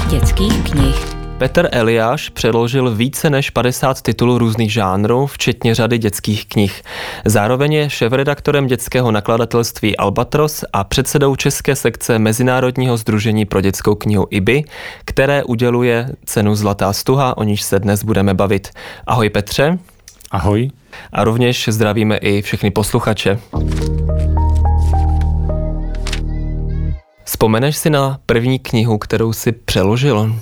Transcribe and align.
krásných 0.00 0.20
dětských 0.20 0.70
knih. 0.70 1.16
Petr 1.38 1.68
Eliáš 1.72 2.28
přeložil 2.28 2.94
více 2.94 3.30
než 3.30 3.50
50 3.50 4.02
titulů 4.02 4.38
různých 4.38 4.72
žánrů, 4.72 5.26
včetně 5.26 5.74
řady 5.74 5.98
dětských 5.98 6.46
knih. 6.46 6.82
Zároveň 7.24 7.72
je 7.72 7.90
šéfredaktorem 7.90 8.66
dětského 8.66 9.10
nakladatelství 9.10 9.96
Albatros 9.96 10.64
a 10.72 10.84
předsedou 10.84 11.36
české 11.36 11.76
sekce 11.76 12.18
Mezinárodního 12.18 12.96
združení 12.96 13.44
pro 13.44 13.60
dětskou 13.60 13.94
knihu 13.94 14.26
IBI, 14.30 14.64
které 15.04 15.44
uděluje 15.44 16.08
cenu 16.24 16.54
Zlatá 16.54 16.92
stuha, 16.92 17.36
o 17.36 17.42
níž 17.42 17.62
se 17.62 17.78
dnes 17.78 18.04
budeme 18.04 18.34
bavit. 18.34 18.68
Ahoj 19.06 19.30
Petře. 19.30 19.78
Ahoj. 20.30 20.70
A 21.12 21.24
rovněž 21.24 21.68
zdravíme 21.68 22.16
i 22.16 22.42
všechny 22.42 22.70
posluchače. 22.70 23.38
Vzpomeneš 27.30 27.76
si 27.76 27.90
na 27.90 28.20
první 28.26 28.58
knihu, 28.58 28.98
kterou 28.98 29.32
si 29.32 29.52
přeložil? 29.52 30.40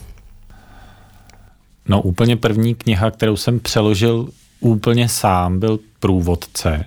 No 1.88 2.02
úplně 2.02 2.37
první 2.37 2.74
kniha, 2.74 3.10
kterou 3.10 3.37
jsem 3.37 3.60
přeložil 3.60 4.29
úplně 4.60 5.09
sám, 5.09 5.60
byl 5.60 5.79
Průvodce 6.01 6.84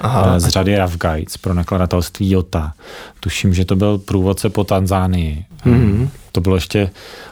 Aha. 0.00 0.32
Eh, 0.36 0.40
z 0.40 0.48
řady 0.48 0.78
Rough 0.78 0.96
Guides 0.96 1.36
pro 1.36 1.54
nakladatelství 1.54 2.30
Jota. 2.30 2.72
Tuším, 3.20 3.54
že 3.54 3.64
to 3.64 3.76
byl 3.76 3.98
průvodce 3.98 4.50
po 4.50 4.64
Tanzánii. 4.64 5.44
Mm-hmm. 5.66 6.08
To 6.32 6.40
bylo 6.40 6.54
ještě 6.54 6.90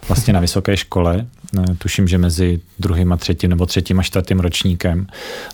vlastně 0.08 0.32
na 0.32 0.40
vysoké 0.40 0.76
škole. 0.76 1.26
Eh, 1.58 1.74
tuším, 1.78 2.08
že 2.08 2.18
mezi 2.18 2.60
druhým 2.78 3.12
a 3.12 3.16
třetím 3.16 3.50
nebo 3.50 3.66
třetím 3.66 4.00
a 4.00 4.02
čtvrtým 4.02 4.40
ročníkem. 4.40 5.06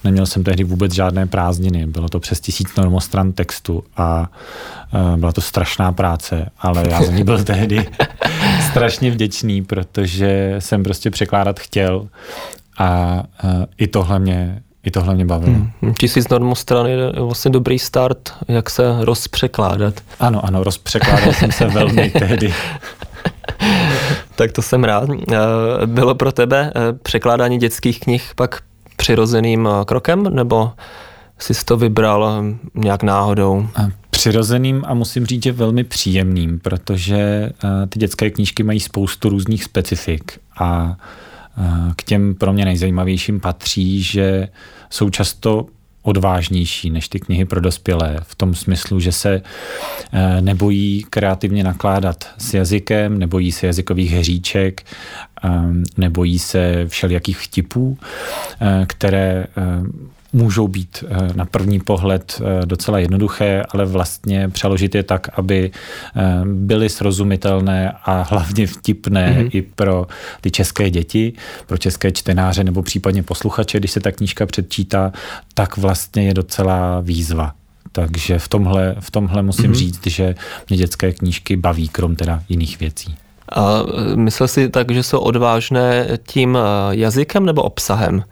Neměl 0.05 0.27
jsem 0.27 0.45
tehdy 0.45 0.65
vůbec 0.65 0.93
žádné 0.93 1.27
prázdniny. 1.27 1.87
Bylo 1.87 2.09
to 2.09 2.21
přes 2.21 2.41
tisíc 2.41 2.77
normostran 2.77 3.33
textu 3.33 3.85
a 3.97 4.31
byla 5.17 5.33
to 5.33 5.41
strašná 5.41 5.93
práce, 5.93 6.51
ale 6.59 6.85
já 6.91 7.03
za 7.03 7.13
ní 7.13 7.25
byl 7.25 7.45
tehdy 7.45 7.87
strašně 8.71 9.11
vděčný, 9.11 9.63
protože 9.63 10.57
jsem 10.59 10.83
prostě 10.83 11.11
překládat 11.11 11.61
chtěl 11.61 12.09
a 12.79 13.23
i 13.79 13.87
tohle 13.87 14.19
mě 14.19 14.63
i 14.85 14.91
tohle 14.91 15.15
mě 15.15 15.25
bavilo. 15.25 15.55
Hmm. 15.83 15.95
Tisíc 15.95 16.29
normostran 16.29 16.87
je 16.87 17.13
vlastně 17.13 17.51
dobrý 17.51 17.79
start, 17.79 18.33
jak 18.49 18.71
se 18.71 18.83
rozpřekládat. 19.01 19.95
Ano, 20.21 20.45
ano, 20.45 20.65
rozpřekládal 20.65 21.33
jsem 21.33 21.53
se 21.53 21.67
velmi 21.67 22.11
tehdy. 22.19 22.55
tak 24.37 24.53
to 24.53 24.63
jsem 24.63 24.85
rád. 24.85 25.09
Bylo 25.87 26.15
pro 26.15 26.33
tebe 26.33 26.73
překládání 27.03 27.59
dětských 27.59 28.01
knih 28.01 28.33
pak 28.37 28.63
přirozeným 28.97 29.69
krokem, 29.87 30.23
nebo 30.23 30.73
jsi 31.39 31.65
to 31.65 31.77
vybral 31.77 32.45
nějak 32.75 33.03
náhodou? 33.03 33.69
přirozeným 34.21 34.85
a 34.87 34.95
musím 34.95 35.27
říct, 35.27 35.43
že 35.43 35.53
velmi 35.53 35.85
příjemným, 35.85 36.59
protože 36.59 37.51
ty 37.89 37.99
dětské 37.99 38.31
knížky 38.31 38.63
mají 38.63 38.81
spoustu 38.81 39.29
různých 39.29 39.65
specifik 39.65 40.39
a 40.59 40.97
k 41.97 42.03
těm 42.03 42.35
pro 42.35 42.53
mě 42.53 42.65
nejzajímavějším 42.65 43.41
patří, 43.41 44.03
že 44.03 44.49
jsou 44.91 45.11
často 45.11 45.67
odvážnější 46.03 46.91
než 46.91 47.09
ty 47.09 47.21
knihy 47.21 47.45
pro 47.45 47.61
dospělé, 47.61 48.17
v 48.23 48.35
tom 48.35 48.55
smyslu, 48.55 49.01
že 49.01 49.13
se 49.13 49.43
e, 50.13 50.41
nebojí 50.41 51.07
kreativně 51.11 51.65
nakládat 51.65 52.29
s 52.39 52.55
jazykem, 52.55 53.19
nebojí 53.19 53.53
se 53.53 53.67
jazykových 53.67 54.13
hříček, 54.13 54.83
e, 54.83 55.49
nebojí 55.97 56.39
se 56.39 56.85
všelijakých 56.89 57.39
vtipů, 57.39 57.99
které 58.87 59.47
můžou 60.33 60.69
být 60.69 61.05
eh, 61.09 61.29
na 61.35 61.45
první 61.45 61.81
pohled 61.81 62.43
eh, 62.43 62.67
docela 62.67 62.99
jednoduché, 62.99 63.63
ale 63.71 63.85
vlastně 63.85 64.49
přeložit 64.49 64.95
je 64.95 65.03
tak, 65.03 65.39
aby 65.39 65.71
eh, 66.17 66.21
byly 66.45 66.89
srozumitelné 66.89 67.93
a 68.05 68.23
hlavně 68.23 68.67
vtipné 68.67 69.33
mm-hmm. 69.33 69.51
i 69.53 69.63
pro 69.63 70.07
ty 70.41 70.51
české 70.51 70.91
děti, 70.91 71.33
pro 71.67 71.79
české 71.79 72.13
čtenáře 72.13 72.65
nebo 72.65 72.83
případně 72.83 73.23
posluchače, 73.23 73.79
když 73.79 73.91
se 73.91 74.01
ta 74.01 74.13
knížka 74.13 74.47
předčítá, 74.47 75.13
tak 75.55 75.77
vlastně 75.77 76.23
je 76.23 76.35
docela 76.35 77.01
výzva. 77.01 77.55
Takže 77.93 78.39
v 78.39 78.49
tomhle, 78.49 78.97
v 79.01 79.11
tomhle 79.11 79.43
musím 79.43 79.73
mm-hmm. 79.73 79.75
říct, 79.75 80.07
že 80.07 80.35
mě 80.69 80.79
dětské 80.79 81.13
knížky 81.13 81.57
baví, 81.57 81.89
krom 81.89 82.17
teda 82.17 82.43
jiných 82.49 82.81
věcí. 82.81 83.15
A 83.53 83.83
myslel 84.15 84.49
si 84.49 84.69
tak, 84.69 84.91
že 84.91 85.03
jsou 85.03 85.19
odvážné 85.19 86.09
tím 86.27 86.59
jazykem 86.91 87.47
nebo 87.47 87.63
obsahem? 87.63 88.25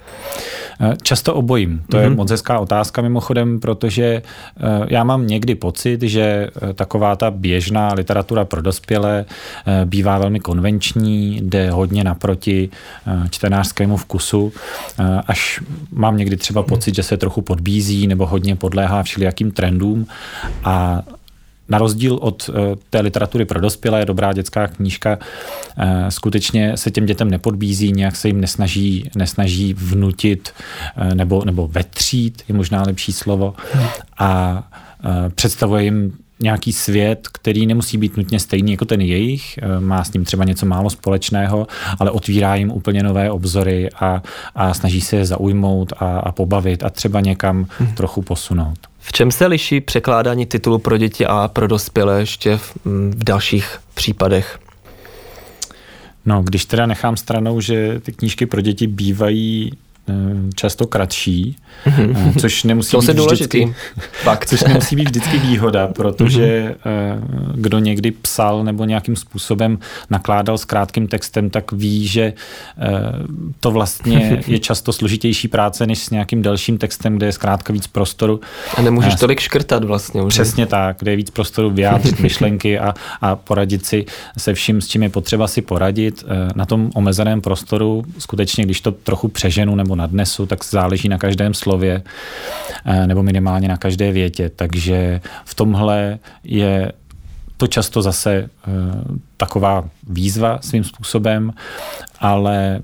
Eh, 0.80 0.96
často 1.02 1.34
obojím. 1.34 1.82
To 1.90 1.96
mm-hmm. 1.96 2.00
je 2.00 2.08
mhm. 2.08 2.16
moc 2.16 2.30
hezká 2.30 2.58
otázka 2.58 3.02
mimochodem, 3.02 3.60
protože 3.60 4.04
eh, 4.04 4.86
já 4.88 5.04
mám 5.04 5.26
někdy 5.26 5.54
pocit, 5.54 6.02
že 6.02 6.22
eh, 6.22 6.72
taková 6.72 7.16
ta 7.16 7.30
běžná 7.30 7.92
literatura 7.94 8.44
pro 8.44 8.62
dospělé 8.62 9.24
bývá 9.84 10.18
velmi 10.18 10.40
konvenční, 10.40 11.40
jde 11.42 11.70
hodně 11.70 12.04
naproti 12.04 12.68
čtenářskému 13.30 13.96
vkusu, 13.96 14.52
až 15.26 15.60
mám 15.92 16.16
někdy 16.16 16.36
třeba 16.36 16.62
pocit, 16.62 16.94
že 16.94 17.02
se 17.02 17.16
trochu 17.16 17.42
podbízí 17.42 18.06
nebo 18.06 18.26
hodně 18.26 18.56
podléhá 18.56 19.02
všelijakým 19.02 19.50
trendům 19.50 20.06
a 20.64 21.02
na 21.68 21.78
rozdíl 21.78 22.18
od 22.20 22.50
eh, 22.50 22.76
té 22.90 23.00
literatury 23.00 23.44
pro 23.44 23.60
dospělé, 23.60 24.04
dobrá 24.04 24.32
dětská 24.32 24.68
knížka 24.68 25.18
eh, 25.78 26.10
skutečně 26.10 26.76
se 26.76 26.90
těm 26.90 27.06
dětem 27.06 27.30
nepodbízí, 27.30 27.92
nějak 27.92 28.16
se 28.16 28.28
jim 28.28 28.40
nesnaží, 28.40 29.10
nesnaží 29.16 29.74
vnutit 29.74 30.50
eh, 30.96 31.14
nebo, 31.14 31.44
nebo 31.44 31.68
vetřít, 31.68 32.42
je 32.48 32.54
možná 32.54 32.82
lepší 32.82 33.12
slovo, 33.12 33.54
a 34.18 34.62
představuje 35.34 35.84
jim 35.84 36.12
nějaký 36.40 36.72
svět, 36.72 37.28
který 37.32 37.66
nemusí 37.66 37.98
být 37.98 38.16
nutně 38.16 38.40
stejný 38.40 38.70
jako 38.72 38.84
ten 38.84 39.00
jejich, 39.00 39.58
má 39.78 40.04
s 40.04 40.12
ním 40.12 40.24
třeba 40.24 40.44
něco 40.44 40.66
málo 40.66 40.90
společného, 40.90 41.66
ale 41.98 42.10
otvírá 42.10 42.54
jim 42.54 42.70
úplně 42.70 43.02
nové 43.02 43.30
obzory 43.30 43.90
a, 43.90 44.22
a 44.54 44.74
snaží 44.74 45.00
se 45.00 45.16
je 45.16 45.26
zaujmout 45.26 45.92
a, 45.98 46.18
a 46.18 46.32
pobavit 46.32 46.84
a 46.84 46.90
třeba 46.90 47.20
někam 47.20 47.66
hmm. 47.78 47.94
trochu 47.94 48.22
posunout. 48.22 48.78
V 48.98 49.12
čem 49.12 49.30
se 49.30 49.46
liší 49.46 49.80
překládání 49.80 50.46
titulu 50.46 50.78
pro 50.78 50.96
děti 50.98 51.26
a 51.26 51.48
pro 51.52 51.66
dospělé 51.66 52.20
ještě 52.20 52.56
v, 52.56 52.76
mm, 52.84 53.10
v 53.16 53.24
dalších 53.24 53.78
případech? 53.94 54.58
No, 56.26 56.42
když 56.42 56.64
teda 56.64 56.86
nechám 56.86 57.16
stranou, 57.16 57.60
že 57.60 58.00
ty 58.00 58.12
knížky 58.12 58.46
pro 58.46 58.60
děti 58.60 58.86
bývají 58.86 59.72
Eh, 59.72 59.87
často 60.54 60.86
kratší, 60.86 61.56
mm-hmm. 61.86 62.40
což 62.40 62.64
nemusí 62.64 62.90
to 63.06 63.14
být 63.14 63.18
vždycky, 63.18 63.74
Fakt. 64.22 64.48
což 64.48 64.64
nemusí 64.64 64.96
být 64.96 65.08
vždycky 65.08 65.38
výhoda, 65.38 65.86
protože 65.86 66.74
mm-hmm. 66.84 67.52
kdo 67.54 67.78
někdy 67.78 68.10
psal 68.10 68.64
nebo 68.64 68.84
nějakým 68.84 69.16
způsobem 69.16 69.78
nakládal 70.10 70.58
s 70.58 70.64
krátkým 70.64 71.08
textem, 71.08 71.50
tak 71.50 71.72
ví, 71.72 72.06
že 72.06 72.32
to 73.60 73.70
vlastně 73.70 74.42
je 74.46 74.58
často 74.58 74.92
složitější 74.92 75.48
práce 75.48 75.86
než 75.86 75.98
s 75.98 76.10
nějakým 76.10 76.42
delším 76.42 76.78
textem, 76.78 77.16
kde 77.16 77.26
je 77.26 77.32
zkrátka 77.32 77.72
víc 77.72 77.86
prostoru. 77.86 78.40
A 78.76 78.82
nemůžeš 78.82 79.14
tolik 79.14 79.40
škrtat 79.40 79.84
vlastně. 79.84 80.22
Už. 80.22 80.34
Přesně 80.34 80.66
tak, 80.66 80.96
kde 80.98 81.10
je 81.10 81.16
víc 81.16 81.30
prostoru 81.30 81.70
vyjádřit 81.70 82.20
myšlenky 82.28 82.78
a, 82.78 82.94
a 83.20 83.36
poradit 83.36 83.86
si 83.86 84.04
se 84.38 84.54
vším, 84.54 84.80
s 84.80 84.88
čím 84.88 85.02
je 85.02 85.08
potřeba 85.08 85.48
si 85.48 85.62
poradit. 85.62 86.24
Na 86.54 86.66
tom 86.66 86.90
omezeném 86.94 87.40
prostoru 87.40 88.04
skutečně, 88.18 88.64
když 88.64 88.80
to 88.80 88.92
trochu 88.92 89.28
přeženu 89.28 89.74
nebo 89.74 89.96
nadnesu, 89.98 90.46
tak 90.46 90.64
záleží 90.64 91.08
na 91.08 91.18
každém 91.18 91.54
slově 91.54 92.02
eh, 92.84 93.06
nebo 93.06 93.22
minimálně 93.22 93.68
na 93.68 93.76
každé 93.76 94.12
větě. 94.12 94.50
Takže 94.56 95.20
v 95.44 95.54
tomhle 95.54 96.18
je 96.44 96.92
to 97.58 97.66
často 97.66 98.02
zase 98.02 98.32
e, 98.34 98.48
taková 99.36 99.84
výzva 100.08 100.58
svým 100.62 100.84
způsobem, 100.84 101.52
ale 102.18 102.76
e, 102.76 102.80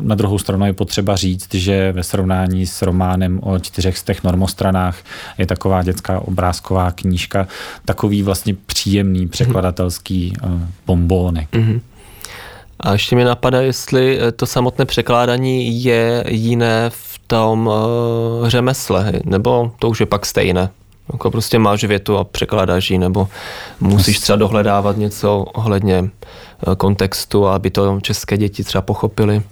na 0.00 0.14
druhou 0.14 0.38
stranu 0.38 0.66
je 0.66 0.72
potřeba 0.72 1.16
říct, 1.16 1.54
že 1.54 1.92
ve 1.92 2.02
srovnání 2.02 2.66
s 2.66 2.82
románem 2.82 3.40
o 3.42 3.58
čtyřech 3.58 3.98
z 3.98 4.02
těch 4.02 4.24
normostranách 4.24 4.98
je 5.38 5.46
taková 5.46 5.82
dětská 5.82 6.20
obrázková 6.20 6.90
knížka 6.90 7.48
takový 7.84 8.22
vlastně 8.22 8.54
příjemný 8.66 9.28
překladatelský 9.28 10.32
e, 10.32 10.48
bombónek. 10.86 11.52
Mm-hmm. 11.52 11.80
A 12.82 12.92
ještě 12.92 13.16
mi 13.16 13.24
napadá, 13.24 13.60
jestli 13.60 14.20
eh, 14.20 14.32
to 14.32 14.46
samotné 14.46 14.84
překládání 14.84 15.84
je 15.84 16.24
jiné 16.28 16.90
v 16.90 17.18
tom 17.26 17.66
uh, 17.66 18.48
řemesle, 18.48 19.12
nebo 19.24 19.72
to 19.78 19.88
už 19.88 20.00
je 20.00 20.06
pak 20.06 20.26
stejné. 20.26 20.70
Jako 21.12 21.30
prostě 21.30 21.58
máš 21.58 21.84
větu 21.84 22.18
a 22.18 22.24
překládáš 22.24 22.90
ji, 22.90 22.98
nebo 22.98 23.28
musíš 23.80 24.20
třeba 24.20 24.36
dohledávat 24.36 24.96
něco 24.96 25.38
ohledně 25.38 26.04
eh, 26.04 26.76
kontextu, 26.76 27.46
aby 27.46 27.70
to 27.70 28.00
české 28.00 28.36
děti 28.36 28.64
třeba 28.64 28.82
pochopili. 28.82 29.42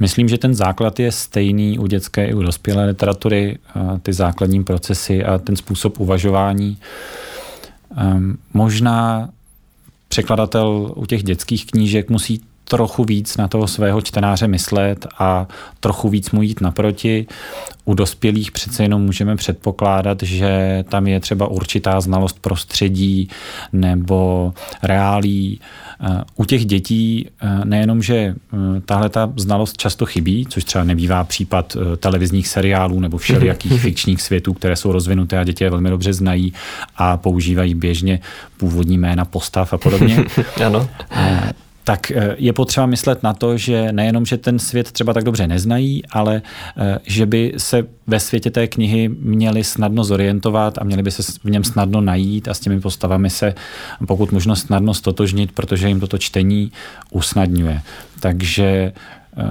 Myslím, 0.00 0.28
že 0.28 0.38
ten 0.38 0.54
základ 0.54 1.00
je 1.00 1.12
stejný 1.12 1.78
u 1.78 1.86
dětské 1.86 2.26
i 2.26 2.34
u 2.34 2.42
dospělé 2.42 2.84
literatury, 2.84 3.58
ty 4.02 4.12
základní 4.12 4.64
procesy 4.64 5.24
a 5.24 5.38
ten 5.38 5.56
způsob 5.56 6.00
uvažování. 6.00 6.78
Um, 8.02 8.38
možná 8.54 9.28
překladatel 10.08 10.92
u 10.96 11.06
těch 11.06 11.22
dětských 11.22 11.66
knížek 11.66 12.10
musí 12.10 12.42
trochu 12.70 13.04
víc 13.04 13.36
na 13.36 13.48
toho 13.48 13.66
svého 13.66 14.00
čtenáře 14.00 14.48
myslet 14.48 15.06
a 15.18 15.46
trochu 15.80 16.08
víc 16.08 16.30
mu 16.30 16.42
jít 16.42 16.60
naproti. 16.60 17.26
U 17.84 17.94
dospělých 17.94 18.52
přece 18.52 18.82
jenom 18.82 19.02
můžeme 19.02 19.36
předpokládat, 19.36 20.22
že 20.22 20.84
tam 20.88 21.06
je 21.06 21.20
třeba 21.20 21.46
určitá 21.46 22.00
znalost 22.00 22.38
prostředí 22.40 23.28
nebo 23.72 24.52
reálí. 24.82 25.60
U 26.36 26.44
těch 26.44 26.64
dětí 26.64 27.26
nejenom, 27.64 28.02
že 28.02 28.34
tahle 28.84 29.08
ta 29.08 29.32
znalost 29.36 29.76
často 29.76 30.06
chybí, 30.06 30.46
což 30.48 30.64
třeba 30.64 30.84
nebývá 30.84 31.24
případ 31.24 31.76
televizních 31.96 32.48
seriálů 32.48 33.00
nebo 33.00 33.18
všelijakých 33.18 33.80
fikčních 33.80 34.22
světů, 34.22 34.54
které 34.54 34.76
jsou 34.76 34.92
rozvinuté 34.92 35.38
a 35.38 35.44
děti 35.44 35.64
je 35.64 35.70
velmi 35.70 35.90
dobře 35.90 36.12
znají 36.12 36.52
a 36.96 37.16
používají 37.16 37.74
běžně 37.74 38.20
původní 38.56 38.98
jména 38.98 39.24
postav 39.24 39.72
a 39.72 39.78
podobně. 39.78 40.24
ano 40.66 40.88
tak 41.84 42.10
eh, 42.10 42.34
je 42.38 42.52
potřeba 42.52 42.86
myslet 42.86 43.22
na 43.22 43.32
to, 43.32 43.56
že 43.56 43.92
nejenom, 43.92 44.26
že 44.26 44.36
ten 44.36 44.58
svět 44.58 44.92
třeba 44.92 45.12
tak 45.12 45.24
dobře 45.24 45.46
neznají, 45.46 46.02
ale 46.10 46.42
eh, 46.76 46.98
že 47.02 47.26
by 47.26 47.52
se 47.56 47.86
ve 48.06 48.20
světě 48.20 48.50
té 48.50 48.66
knihy 48.66 49.08
měli 49.08 49.64
snadno 49.64 50.04
zorientovat 50.04 50.78
a 50.78 50.84
měli 50.84 51.02
by 51.02 51.10
se 51.10 51.22
v 51.44 51.50
něm 51.50 51.64
snadno 51.64 52.00
najít 52.00 52.48
a 52.48 52.54
s 52.54 52.60
těmi 52.60 52.80
postavami 52.80 53.30
se 53.30 53.54
pokud 54.06 54.32
možno 54.32 54.56
snadno 54.56 54.94
stotožnit, 54.94 55.52
protože 55.52 55.88
jim 55.88 56.00
toto 56.00 56.18
čtení 56.18 56.72
usnadňuje. 57.10 57.80
Takže 58.20 58.64
eh, 58.64 59.42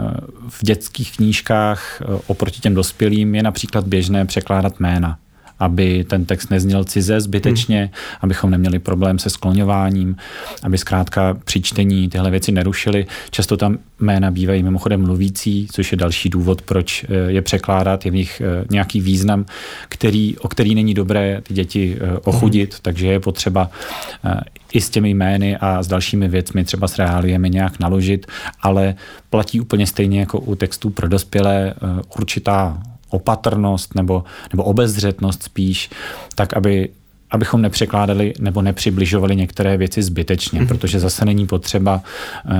v 0.49 0.63
dětských 0.63 1.15
knížkách 1.15 2.01
oproti 2.27 2.61
těm 2.61 2.73
dospělým 2.73 3.35
je 3.35 3.43
například 3.43 3.87
běžné 3.87 4.25
překládat 4.25 4.79
jména 4.79 5.17
aby 5.59 6.03
ten 6.03 6.25
text 6.25 6.51
nezněl 6.51 6.83
cize 6.83 7.21
zbytečně, 7.21 7.79
hmm. 7.79 7.89
abychom 8.21 8.51
neměli 8.51 8.79
problém 8.79 9.19
se 9.19 9.29
skloňováním, 9.29 10.15
aby 10.63 10.77
zkrátka 10.77 11.38
při 11.45 11.61
čtení 11.61 12.09
tyhle 12.09 12.31
věci 12.31 12.51
nerušily. 12.51 13.06
Často 13.31 13.57
tam 13.57 13.77
jména 14.00 14.31
bývají 14.31 14.63
mimochodem 14.63 15.01
mluvící, 15.01 15.67
což 15.71 15.91
je 15.91 15.97
další 15.97 16.29
důvod, 16.29 16.61
proč 16.61 17.03
eh, 17.03 17.31
je 17.31 17.41
překládat. 17.41 18.06
Je 18.06 18.11
v 18.11 18.15
nich 18.15 18.41
eh, 18.41 18.65
nějaký 18.71 19.01
význam, 19.01 19.45
který, 19.89 20.38
o 20.38 20.47
který 20.47 20.75
není 20.75 20.94
dobré 20.94 21.41
ty 21.44 21.53
děti 21.53 21.97
eh, 22.00 22.17
ochudit, 22.17 22.73
hmm. 22.73 22.79
takže 22.81 23.07
je 23.07 23.19
potřeba 23.19 23.71
i 24.73 24.81
s 24.81 24.89
těmi 24.89 25.09
jmény 25.09 25.57
a 25.57 25.83
s 25.83 25.88
dalšími 25.88 26.27
věcmi, 26.27 26.63
třeba 26.63 26.88
s 26.88 26.97
reáliemi 26.97 27.50
nějak 27.50 27.79
naložit, 27.79 28.27
ale 28.61 28.95
platí 29.29 29.61
úplně 29.61 29.88
stejně 29.88 30.19
jako 30.19 30.39
u 30.39 30.56
textů 30.56 30.89
pro 30.89 31.07
dospělé 31.07 31.73
určitá 32.17 32.81
opatrnost 33.09 33.95
nebo, 33.95 34.23
nebo 34.53 34.63
obezřetnost 34.63 35.44
spíš, 35.44 35.89
tak 36.35 36.53
aby 36.53 36.89
abychom 37.31 37.61
nepřekládali 37.61 38.33
nebo 38.39 38.61
nepřibližovali 38.61 39.35
některé 39.35 39.77
věci 39.77 40.03
zbytečně, 40.03 40.61
mm-hmm. 40.61 40.67
protože 40.67 41.00
zase 41.00 41.25
není 41.25 41.47
potřeba 41.47 42.01
uh, 42.45 42.51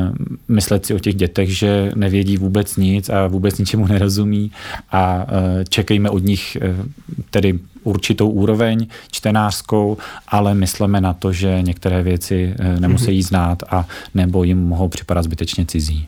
myslet 0.48 0.86
si 0.86 0.94
o 0.94 1.00
těch 1.00 1.16
dětech, 1.16 1.58
že 1.58 1.92
nevědí 1.96 2.38
vůbec 2.38 2.76
nic 2.76 3.10
a 3.10 3.28
vůbec 3.28 3.58
ničemu 3.58 3.88
nerozumí 3.88 4.52
a 4.92 5.16
uh, 5.16 5.64
čekejme 5.70 6.10
od 6.10 6.24
nich 6.24 6.58
uh, 6.62 6.86
tedy 7.30 7.60
určitou 7.84 8.30
úroveň 8.30 8.88
čtenářskou, 9.12 9.98
ale 10.28 10.54
myslíme 10.56 11.02
na 11.02 11.14
to, 11.14 11.34
že 11.34 11.62
některé 11.62 12.04
věci 12.04 12.56
nemusí 12.80 13.08
mm-hmm. 13.08 13.28
znát 13.28 13.64
a 13.70 13.88
nebo 14.16 14.44
jim 14.44 14.68
mohou 14.68 14.88
připadat 14.88 15.24
zbytečně 15.24 15.66
cizí. 15.66 16.08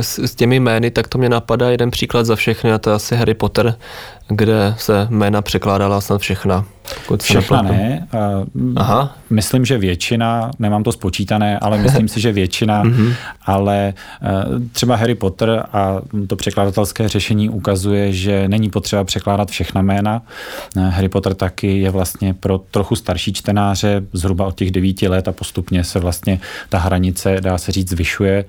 S, 0.00 0.18
s 0.18 0.34
těmi 0.34 0.56
jmény, 0.56 0.90
tak 0.90 1.08
to 1.08 1.18
mě 1.18 1.28
napadá 1.28 1.70
jeden 1.70 1.90
příklad 1.90 2.26
za 2.26 2.36
všechny 2.36 2.72
a 2.72 2.78
to 2.78 2.90
je 2.90 2.96
asi 2.96 3.16
Harry 3.16 3.34
Potter, 3.34 3.74
kde 4.28 4.74
se 4.78 5.06
jména 5.10 5.42
překládala 5.42 6.00
snad 6.00 6.20
všechna. 6.20 6.64
Všechna 7.22 7.62
ne. 7.62 8.08
Aha. 8.76 9.16
Myslím, 9.30 9.64
že 9.64 9.78
většina, 9.78 10.50
nemám 10.58 10.82
to 10.82 10.92
spočítané, 10.92 11.58
ale 11.58 11.78
myslím 11.78 12.08
si, 12.12 12.20
že 12.20 12.32
většina, 12.32 12.82
mhm. 12.82 13.12
ale 13.46 13.88
e, 13.88 13.94
třeba 14.72 14.96
Harry 14.96 15.14
Potter 15.14 15.64
a 15.72 16.00
to 16.26 16.36
překladatelské 16.36 17.08
řešení 17.08 17.50
ukazuje, 17.50 18.12
že 18.12 18.48
není 18.48 18.70
potřeba 18.70 19.04
překládat 19.04 19.50
všechna 19.50 19.82
jména. 19.82 20.22
E, 20.76 20.80
Harry 20.80 21.08
Potter 21.08 21.34
taky 21.34 21.78
je 21.78 21.90
vlastně 21.90 22.34
pro 22.34 22.58
trochu 22.58 22.96
starší 22.96 23.32
čtenáře, 23.32 24.02
zhruba 24.12 24.46
od 24.46 24.54
těch 24.54 24.70
devíti 24.70 25.08
let 25.08 25.28
a 25.28 25.32
postupně 25.32 25.84
se 25.84 25.98
vlastně 25.98 26.40
ta 26.68 26.78
hranice, 26.78 27.36
dá 27.40 27.58
se 27.58 27.72
říct, 27.72 27.90
zvyšuje. 27.90 28.44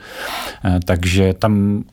E, 0.66 0.80
takže 0.86 1.34
tam 1.34 1.84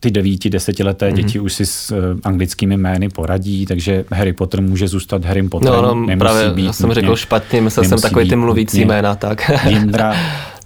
ty 0.00 0.10
devíti, 0.10 0.50
desetileté 0.50 1.08
mm-hmm. 1.08 1.14
děti 1.14 1.40
už 1.40 1.52
si 1.52 1.66
s 1.66 1.90
uh, 1.90 1.98
anglickými 2.24 2.76
jmény 2.76 3.08
poradí, 3.08 3.66
takže 3.66 4.04
Harry 4.12 4.32
Potter 4.32 4.62
může 4.62 4.88
zůstat 4.88 5.24
Harry 5.24 5.48
Potterem. 5.48 5.82
No, 5.82 5.94
no 5.94 6.16
právě, 6.16 6.50
být 6.50 6.64
já 6.64 6.72
jsem 6.72 6.92
řekl 6.92 7.16
špatně, 7.16 7.60
myslel 7.60 7.84
jsem 7.84 8.00
takový 8.00 8.28
ty 8.28 8.36
mluvící 8.36 8.84
jména, 8.84 9.14
tak. 9.14 9.50
Jindra, 9.68 10.14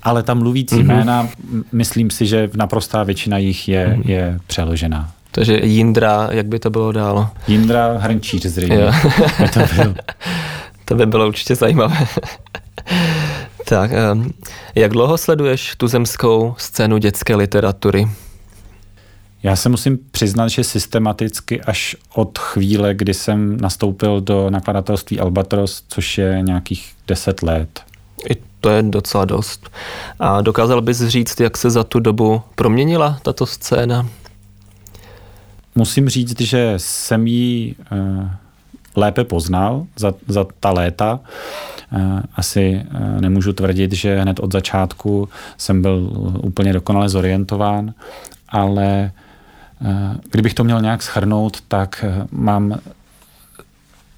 ale 0.02 0.22
ta 0.22 0.34
mluvící 0.34 0.74
mm-hmm. 0.74 0.86
jména, 0.86 1.28
myslím 1.72 2.10
si, 2.10 2.26
že 2.26 2.50
naprostá 2.54 3.02
většina 3.02 3.38
jich 3.38 3.68
je, 3.68 3.86
mm-hmm. 3.86 4.10
je 4.10 4.38
přeložená. 4.46 5.10
Takže 5.34 5.60
Jindra, 5.62 6.28
jak 6.30 6.46
by 6.46 6.58
to 6.58 6.70
bylo 6.70 6.92
dál? 6.92 7.28
Jindra 7.48 7.98
Hrnčíř 7.98 8.46
zřejmě. 8.46 8.90
to, 9.54 9.60
byl. 9.76 9.94
to 10.84 10.94
by 10.94 11.06
bylo 11.06 11.26
určitě 11.28 11.54
zajímavé. 11.54 11.96
tak, 13.68 13.90
um, 14.12 14.32
jak 14.74 14.92
dlouho 14.92 15.18
sleduješ 15.18 15.76
tu 15.76 15.88
zemskou 15.88 16.54
scénu 16.58 16.98
dětské 16.98 17.36
literatury? 17.36 18.08
Já 19.42 19.56
se 19.56 19.68
musím 19.68 19.98
přiznat, 20.10 20.48
že 20.48 20.64
systematicky 20.64 21.60
až 21.60 21.96
od 22.14 22.38
chvíle, 22.38 22.94
kdy 22.94 23.14
jsem 23.14 23.60
nastoupil 23.60 24.20
do 24.20 24.50
nakladatelství 24.50 25.20
Albatros, 25.20 25.84
což 25.88 26.18
je 26.18 26.42
nějakých 26.42 26.92
deset 27.08 27.42
let. 27.42 27.80
I 28.30 28.36
to 28.60 28.70
je 28.70 28.82
docela 28.82 29.24
dost. 29.24 29.70
A 30.18 30.40
dokázal 30.40 30.82
bys 30.82 31.02
říct, 31.02 31.40
jak 31.40 31.56
se 31.56 31.70
za 31.70 31.84
tu 31.84 32.00
dobu 32.00 32.42
proměnila 32.54 33.18
tato 33.22 33.46
scéna? 33.46 34.08
Musím 35.74 36.08
říct, 36.08 36.40
že 36.40 36.74
jsem 36.76 37.26
ji 37.26 37.74
uh, 37.92 38.28
lépe 38.96 39.24
poznal 39.24 39.86
za, 39.96 40.14
za 40.28 40.46
ta 40.60 40.70
léta. 40.70 41.20
Uh, 41.92 42.20
asi 42.34 42.86
uh, 42.94 43.20
nemůžu 43.20 43.52
tvrdit, 43.52 43.92
že 43.92 44.20
hned 44.20 44.40
od 44.40 44.52
začátku 44.52 45.28
jsem 45.56 45.82
byl 45.82 46.10
úplně 46.42 46.72
dokonale 46.72 47.08
zorientován, 47.08 47.94
ale 48.48 49.12
Eh, 49.16 49.21
kdybych 50.30 50.54
to 50.54 50.64
měl 50.64 50.80
nějak 50.80 51.02
schrnout, 51.02 51.60
tak 51.68 52.04
eh, 52.08 52.26
mám 52.30 52.78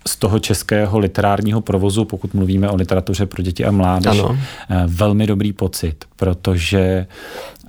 z 0.09 0.17
toho 0.17 0.39
českého 0.39 0.99
literárního 0.99 1.61
provozu, 1.61 2.05
pokud 2.05 2.35
mluvíme 2.35 2.71
o 2.71 2.77
literatuře 2.77 3.27
pro 3.27 3.43
děti 3.43 3.65
a 3.65 3.71
mládež, 3.71 4.19
ano. 4.19 4.39
Eh, 4.71 4.83
velmi 4.87 5.27
dobrý 5.27 5.53
pocit, 5.53 6.05
protože 6.17 7.07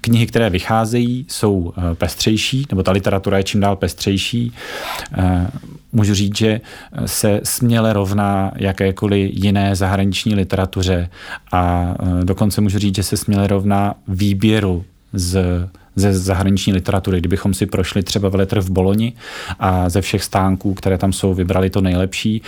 knihy, 0.02 0.28
které 0.28 0.50
vycházejí, 0.50 1.26
jsou 1.30 1.74
pestřejší, 1.94 2.66
nebo 2.70 2.84
ta 2.84 2.92
literatura 2.92 3.38
je 3.38 3.44
čím 3.44 3.62
dál 3.62 3.76
pestřejší. 3.76 4.54
Můžu 5.92 6.14
říct, 6.14 6.38
že 6.38 6.62
se 7.06 7.42
směle 7.44 7.94
rovná 7.94 8.52
jakékoliv 8.56 9.32
jiné 9.34 9.76
zahraniční 9.76 10.36
literatuře 10.36 11.10
a 11.52 11.96
dokonce 12.24 12.62
můžu 12.62 12.80
říct, 12.80 12.96
že 12.96 13.04
se 13.04 13.18
směle 13.18 13.48
rovná 13.48 13.96
výběru 14.08 14.86
z 15.14 15.68
ze 15.96 16.14
zahraniční 16.14 16.74
literatury. 16.74 17.20
Kdybychom 17.20 17.54
si 17.54 17.66
prošli 17.66 18.04
třeba 18.04 18.30
veletr 18.30 18.62
v 18.62 18.70
Boloni 18.70 19.14
a 19.60 19.90
ze 19.90 20.02
všech 20.02 20.24
stánků, 20.24 20.74
které 20.74 20.98
tam 20.98 21.14
jsou, 21.14 21.34
vybrali 21.34 21.70
to 21.70 21.82
nejlepší, 21.82 22.42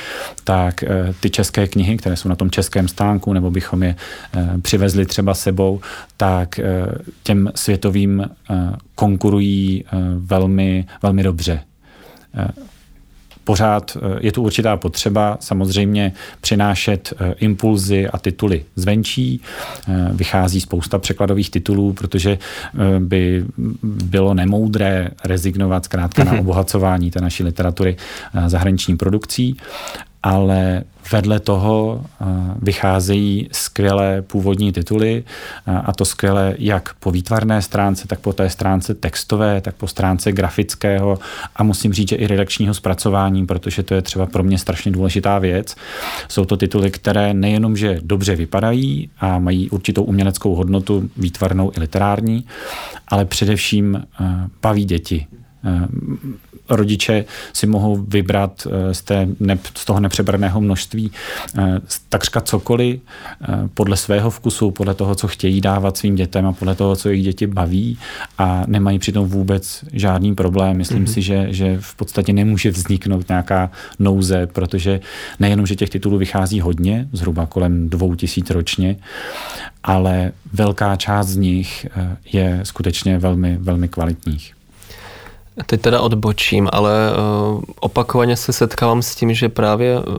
tak 0.44 0.84
eh, 0.84 1.13
ty 1.20 1.30
české 1.30 1.68
knihy, 1.68 1.98
které 1.98 2.16
jsou 2.16 2.30
na 2.30 2.36
tom 2.36 2.50
českém 2.50 2.88
stánku, 2.88 3.34
nebo 3.34 3.51
bychom 3.51 3.84
je 3.84 3.96
eh, 4.34 4.50
přivezli 4.62 5.06
třeba 5.06 5.34
sebou, 5.34 5.82
tak 6.18 6.60
eh, 6.60 6.66
těm 7.24 7.51
světovým 7.56 8.30
konkurují 8.96 9.84
velmi, 10.18 10.86
velmi 11.01 11.24
dobře 11.24 11.60
pořád 13.48 13.98
eh, 13.98 14.20
je 14.20 14.32
tu 14.32 14.44
určitá 14.44 14.77
potřeba 14.77 15.38
samozřejmě 15.39 16.13
přinášet 16.42 17.13
eh, 17.13 17.34
impulzy 17.39 18.08
a 18.08 18.18
tituly 18.18 18.66
zvenčí. 18.75 19.42
Eh, 19.42 20.10
vychází 20.12 20.62
spousta 20.62 21.00
překladových 21.00 21.51
titulů, 21.51 21.94
protože 21.94 22.38
by 23.00 23.46
bylo 23.84 24.34
nemoudré 24.34 25.10
rezignovat 25.24 25.86
zkrátka 25.86 26.24
na 26.24 26.39
obohacování 26.39 27.12
té 27.12 27.22
naší 27.22 27.44
literatury 27.44 27.96
zahraniční 28.48 28.98
produkcí 28.98 29.58
ale 30.27 30.84
vedle 31.12 31.39
toho 31.39 32.01
eh, 32.03 32.25
vycházejí 32.62 33.50
skvělé 33.51 34.22
původní 34.22 34.72
tituly 34.72 35.24
eh, 35.67 35.72
a 35.72 35.93
to 35.93 36.05
skvělé 36.05 36.55
jak 36.60 36.93
po 36.93 37.12
výtvarné 37.12 37.62
stránce, 37.62 38.07
tak 38.07 38.19
po 38.19 38.34
té 38.34 38.50
stránce 38.50 38.93
textové, 38.93 39.62
tak 39.62 39.75
po 39.75 39.88
stránce 39.88 40.31
grafického 40.31 41.19
a 41.55 41.63
musím 41.63 41.93
říct, 41.93 42.10
že 42.10 42.15
i 42.15 42.27
redakčního 42.27 42.74
zpracování, 42.74 43.46
protože 43.46 43.84
to 43.84 43.93
je 43.93 44.01
třeba 44.01 44.25
pro 44.25 44.43
mě 44.43 44.57
strašně 44.57 44.91
důležitá 44.91 45.39
věc. 45.39 45.75
Jsou 46.27 46.46
to 46.46 46.57
tituly, 46.57 46.91
které 46.91 47.34
nejenom, 47.34 47.77
že 47.77 48.00
dobře 48.03 48.36
vypadají 48.36 49.10
a 49.19 49.39
mají 49.39 49.69
určitou 49.69 50.03
uměleckou 50.03 50.55
hodnotu 50.55 51.10
výtvarnou 51.17 51.72
i 51.77 51.79
literární, 51.79 52.46
ale 53.07 53.25
především 53.25 53.96
eh, 53.96 54.25
baví 54.62 54.86
děti 54.86 55.27
rodiče 56.70 57.26
si 57.54 57.68
mohou 57.68 57.98
vybrat 57.98 58.68
z, 58.92 59.02
té, 59.02 59.28
z 59.76 59.86
toho 59.86 60.00
nepřebraného 60.00 60.62
množství 60.62 61.12
takřka 62.10 62.42
cokoliv 62.42 63.00
podle 63.74 63.98
svého 63.98 64.30
vkusu, 64.30 64.72
podle 64.72 64.94
toho, 64.94 65.16
co 65.16 65.28
chtějí 65.28 65.62
dávat 65.62 65.98
svým 65.98 66.16
dětem 66.16 66.46
a 66.46 66.54
podle 66.54 66.76
toho, 66.76 66.96
co 66.96 67.10
jejich 67.10 67.24
děti 67.24 67.48
baví 67.48 67.98
a 68.38 68.64
nemají 68.68 69.00
přitom 69.00 69.28
vůbec 69.28 69.86
žádný 69.94 70.36
problém. 70.36 70.78
Myslím 70.78 71.06
mm-hmm. 71.06 71.14
si, 71.14 71.22
že, 71.22 71.48
že 71.50 71.78
v 71.80 71.96
podstatě 71.96 72.34
nemůže 72.34 72.72
vzniknout 72.72 73.30
nějaká 73.30 73.72
nouze, 74.00 74.48
protože 74.48 75.00
nejenom, 75.40 75.66
že 75.66 75.76
těch 75.76 75.90
titulů 75.90 76.18
vychází 76.18 76.62
hodně, 76.62 77.08
zhruba 77.12 77.46
kolem 77.46 77.90
dvou 77.90 78.16
tisíc 78.16 78.50
ročně, 78.50 78.96
ale 79.84 80.32
velká 80.54 80.96
část 80.96 81.28
z 81.28 81.38
nich 81.38 81.88
eh, 81.96 82.18
je 82.34 82.60
skutečně 82.64 83.18
velmi, 83.18 83.58
velmi 83.58 83.88
kvalitních. 83.88 84.57
Teď 85.66 85.82
teda 85.82 86.02
odbočím, 86.02 86.70
ale 86.72 86.92
uh, 87.54 87.62
opakovaně 87.80 88.36
se 88.36 88.54
setkávám 88.54 89.02
s 89.02 89.16
tím, 89.16 89.34
že 89.34 89.50
právě 89.50 90.00
uh, 90.00 90.14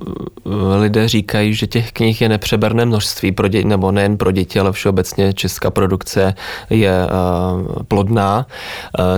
lidé 0.81 1.09
říkají, 1.09 1.55
že 1.55 1.67
těch 1.67 1.93
knih 1.93 2.21
je 2.21 2.29
nepřeberné 2.29 2.85
množství, 2.85 3.33
pro 3.33 3.47
dě- 3.47 3.67
nebo 3.67 3.93
nejen 3.93 4.17
pro 4.17 4.33
děti, 4.33 4.61
ale 4.61 4.73
všeobecně 4.73 5.33
česká 5.33 5.71
produkce 5.71 6.35
je 6.71 7.07
uh, 7.07 7.83
plodná. 7.89 8.47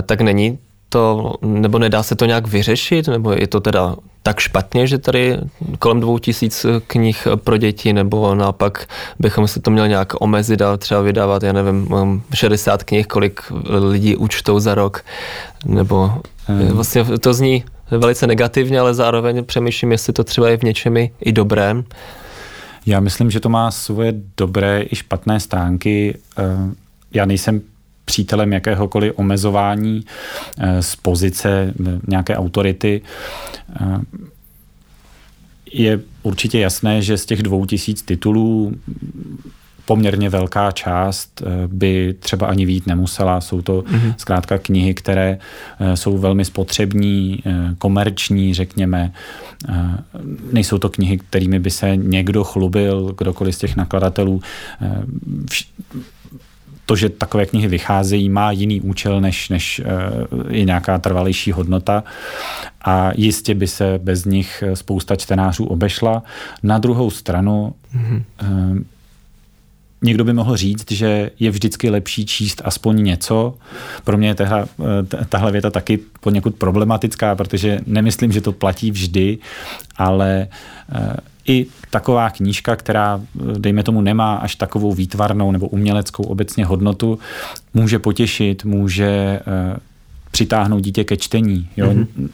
Tak 0.05 0.21
není 0.21 0.59
to, 0.91 1.33
nebo 1.41 1.79
nedá 1.79 2.03
se 2.03 2.15
to 2.15 2.25
nějak 2.25 2.47
vyřešit, 2.47 3.07
nebo 3.07 3.31
je 3.31 3.47
to 3.47 3.59
teda 3.59 3.95
tak 4.23 4.39
špatně, 4.39 4.87
že 4.87 4.97
tady 4.97 5.37
kolem 5.79 5.99
dvou 5.99 6.17
tisíc 6.17 6.65
knih 6.87 7.27
pro 7.35 7.57
děti, 7.57 7.93
nebo 7.93 8.35
naopak 8.35 8.87
bychom 9.19 9.47
se 9.47 9.59
to 9.59 9.71
měli 9.71 9.89
nějak 9.89 10.21
omezit 10.21 10.61
a 10.61 10.77
třeba 10.77 11.01
vydávat, 11.01 11.43
já 11.43 11.53
nevím, 11.53 11.87
60 12.33 12.83
knih, 12.83 13.07
kolik 13.07 13.41
lidí 13.89 14.15
účtou 14.15 14.59
za 14.59 14.75
rok, 14.75 15.05
nebo 15.65 16.13
hmm. 16.45 16.67
vlastně 16.67 17.03
to 17.03 17.33
zní 17.33 17.63
velice 17.91 18.27
negativně, 18.27 18.79
ale 18.79 18.93
zároveň 18.93 19.45
přemýšlím, 19.45 19.91
jestli 19.91 20.13
to 20.13 20.23
třeba 20.23 20.49
je 20.49 20.57
v 20.57 20.63
něčem 20.63 20.97
i 20.97 21.31
dobré. 21.31 21.75
Já 22.85 22.99
myslím, 22.99 23.31
že 23.31 23.39
to 23.39 23.49
má 23.49 23.71
svoje 23.71 24.13
dobré 24.37 24.83
i 24.91 24.95
špatné 24.95 25.39
stránky. 25.39 26.17
Já 27.13 27.25
nejsem 27.25 27.61
přítelem 28.05 28.53
jakéhokoliv 28.53 29.13
omezování 29.15 30.05
eh, 30.57 30.83
z 30.83 30.95
pozice 30.95 31.73
nějaké 32.07 32.37
autority. 32.37 33.01
Eh, 33.81 33.99
je 35.73 35.99
určitě 36.23 36.59
jasné, 36.59 37.01
že 37.01 37.17
z 37.17 37.25
těch 37.25 37.43
dvou 37.43 37.65
tisíc 37.65 38.01
titulů 38.01 38.73
poměrně 39.85 40.29
velká 40.29 40.71
část 40.71 41.41
eh, 41.41 41.67
by 41.67 42.15
třeba 42.19 42.47
ani 42.47 42.65
vít 42.65 42.87
nemusela. 42.87 43.41
Jsou 43.41 43.61
to 43.61 43.81
mm-hmm. 43.81 44.13
zkrátka 44.17 44.57
knihy, 44.57 44.93
které 44.93 45.37
jsou 45.95 46.17
velmi 46.17 46.45
spotřební, 46.45 47.43
komerční, 47.77 48.53
řekněme. 48.53 49.11
Nejsou 50.51 50.77
to 50.77 50.89
knihy, 50.89 51.17
kterými 51.17 51.59
by 51.59 51.69
se 51.69 51.95
někdo 51.95 52.43
chlubil, 52.43 53.13
kdokoliv 53.17 53.55
z 53.55 53.57
těch 53.57 53.75
nakladatelů 53.75 54.41
to, 56.85 56.95
že 56.95 57.09
takové 57.09 57.45
knihy 57.45 57.67
vycházejí, 57.67 58.29
má 58.29 58.51
jiný 58.51 58.81
účel, 58.81 59.21
než, 59.21 59.49
než 59.49 59.79
je 60.49 60.61
eh, 60.61 60.65
nějaká 60.65 60.97
trvalejší 60.97 61.51
hodnota 61.51 62.03
a 62.85 63.11
jistě 63.15 63.55
by 63.55 63.67
se 63.67 63.99
bez 64.03 64.25
nich 64.25 64.63
spousta 64.73 65.15
čtenářů 65.15 65.65
obešla. 65.65 66.23
Na 66.63 66.77
druhou 66.77 67.09
stranu 67.09 67.73
mm-hmm. 67.95 68.83
Někdo 70.01 70.23
by 70.23 70.33
mohl 70.33 70.57
říct, 70.57 70.91
že 70.91 71.31
je 71.39 71.51
vždycky 71.51 71.89
lepší 71.89 72.25
číst 72.25 72.61
aspoň 72.65 73.03
něco. 73.03 73.53
Pro 74.03 74.17
mě 74.17 74.27
je 74.27 74.35
tahle, 74.35 74.65
eh, 75.21 75.25
tahle 75.25 75.51
věta 75.51 75.69
taky 75.69 75.99
poněkud 76.19 76.55
problematická, 76.55 77.35
protože 77.35 77.79
nemyslím, 77.85 78.31
že 78.31 78.41
to 78.41 78.51
platí 78.51 78.91
vždy, 78.91 79.37
ale 79.97 80.47
i 81.47 81.65
taková 81.89 82.29
knížka, 82.29 82.75
která, 82.75 83.21
dejme 83.57 83.83
tomu, 83.83 84.01
nemá 84.01 84.35
až 84.35 84.55
takovou 84.55 84.93
výtvarnou 84.93 85.51
nebo 85.51 85.67
uměleckou 85.67 86.23
obecně 86.23 86.65
hodnotu, 86.65 87.19
může 87.73 87.99
potěšit, 87.99 88.65
může 88.65 89.05
eh, 89.05 89.79
přitáhnout 90.31 90.83
dítě 90.83 91.03
ke 91.03 91.17
čtení. 91.17 91.69
Jo? 91.77 91.87
Mm-hmm. 91.93 92.29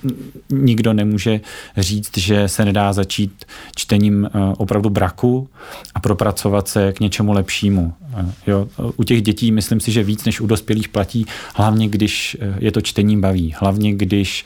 Nikdo 0.49 0.93
nemůže 0.93 1.41
říct, 1.77 2.17
že 2.17 2.47
se 2.47 2.65
nedá 2.65 2.93
začít 2.93 3.45
čtením 3.75 4.25
eh, 4.25 4.29
opravdu 4.57 4.89
braku 4.89 5.49
a 5.95 5.99
propracovat 5.99 6.67
se 6.67 6.93
k 6.93 6.99
něčemu 6.99 7.33
lepšímu. 7.33 7.93
Eh, 8.17 8.25
jo? 8.47 8.67
U 8.95 9.03
těch 9.03 9.21
dětí 9.21 9.51
myslím 9.51 9.79
si, 9.79 9.91
že 9.91 10.03
víc 10.03 10.25
než 10.25 10.41
u 10.41 10.47
dospělých 10.47 10.89
platí, 10.89 11.25
hlavně 11.55 11.87
když 11.87 12.37
eh, 12.39 12.55
je 12.59 12.71
to 12.71 12.81
čtení 12.81 13.19
baví, 13.19 13.55
hlavně 13.59 13.93
když 13.93 14.45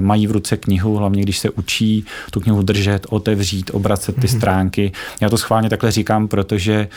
mají 0.00 0.26
v 0.26 0.30
ruce 0.30 0.56
knihu, 0.56 0.96
hlavně 0.96 1.22
když 1.22 1.38
se 1.38 1.50
učí 1.50 2.04
tu 2.30 2.40
knihu 2.40 2.62
držet, 2.62 3.06
otevřít, 3.08 3.70
obracet 3.74 4.14
ty 4.14 4.20
mm-hmm. 4.20 4.36
stránky. 4.36 4.92
Já 5.20 5.28
to 5.28 5.38
schválně 5.38 5.70
takhle 5.70 5.90
říkám, 5.90 6.28
protože 6.28 6.88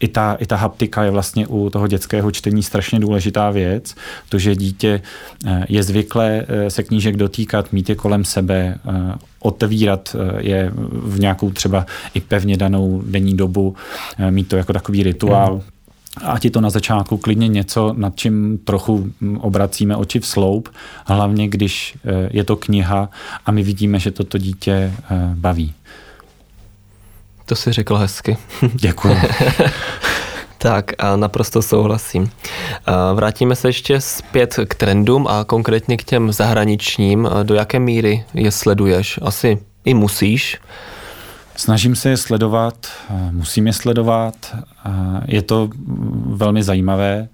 i 0.00 0.08
ta, 0.08 0.34
i 0.34 0.46
ta 0.46 0.56
haptika 0.56 1.04
je 1.04 1.10
vlastně 1.10 1.46
u 1.46 1.70
toho 1.70 1.86
dětského 1.86 2.30
čtení 2.30 2.62
strašně 2.62 3.00
důležitá 3.00 3.50
věc, 3.50 3.94
to, 4.28 4.38
že 4.38 4.56
dítě 4.56 5.02
eh, 5.46 5.66
je 5.68 5.82
zvyklé 5.82 6.44
eh, 6.48 6.70
se 6.70 6.82
knížek 6.82 7.16
dotýkat, 7.16 7.72
mít 7.72 7.88
je 7.88 7.94
kolem 7.94 8.24
sebe, 8.24 8.78
eh, 8.88 9.14
otevírat 9.40 10.16
je 10.38 10.72
v 10.90 11.20
nějakou 11.20 11.50
třeba 11.50 11.86
i 12.14 12.20
pevně 12.20 12.56
danou 12.56 13.02
denní 13.06 13.36
dobu, 13.36 13.76
mít 14.30 14.48
to 14.48 14.56
jako 14.56 14.72
takový 14.72 15.02
rituál. 15.02 15.54
Mm. 15.54 15.62
Ať 16.22 16.44
je 16.44 16.50
to 16.50 16.60
na 16.60 16.70
začátku 16.70 17.16
klidně 17.16 17.48
něco, 17.48 17.94
nad 17.96 18.16
čím 18.16 18.58
trochu 18.64 19.10
hm, 19.20 19.36
obracíme 19.36 19.96
oči 19.96 20.20
v 20.20 20.26
sloup, 20.26 20.68
hlavně 21.06 21.48
když 21.48 21.98
je 22.30 22.44
to 22.44 22.56
kniha 22.56 23.10
a 23.46 23.52
my 23.52 23.62
vidíme, 23.62 23.98
že 23.98 24.10
toto 24.10 24.38
dítě 24.38 24.92
baví. 25.34 25.74
To 27.46 27.56
si 27.56 27.72
řekl 27.72 27.96
hezky. 27.96 28.36
Děkuji. 28.74 29.16
Tak 30.58 30.92
a 30.98 31.16
naprosto 31.16 31.62
souhlasím. 31.62 32.30
Vrátíme 33.14 33.56
se 33.56 33.68
ještě 33.68 34.00
zpět 34.00 34.58
k 34.68 34.74
trendům 34.74 35.26
a 35.26 35.44
konkrétně 35.44 35.96
k 35.96 36.04
těm 36.04 36.32
zahraničním. 36.32 37.28
Do 37.42 37.54
jaké 37.54 37.78
míry 37.78 38.24
je 38.34 38.50
sleduješ? 38.50 39.18
Asi 39.22 39.58
i 39.84 39.94
musíš. 39.94 40.58
Snažím 41.56 41.96
se 41.96 42.08
je 42.08 42.16
sledovat, 42.16 42.74
musím 43.30 43.66
je 43.66 43.72
sledovat. 43.72 44.56
Je 45.26 45.42
to 45.42 45.68
velmi 46.26 46.62
zajímavé. 46.62 47.28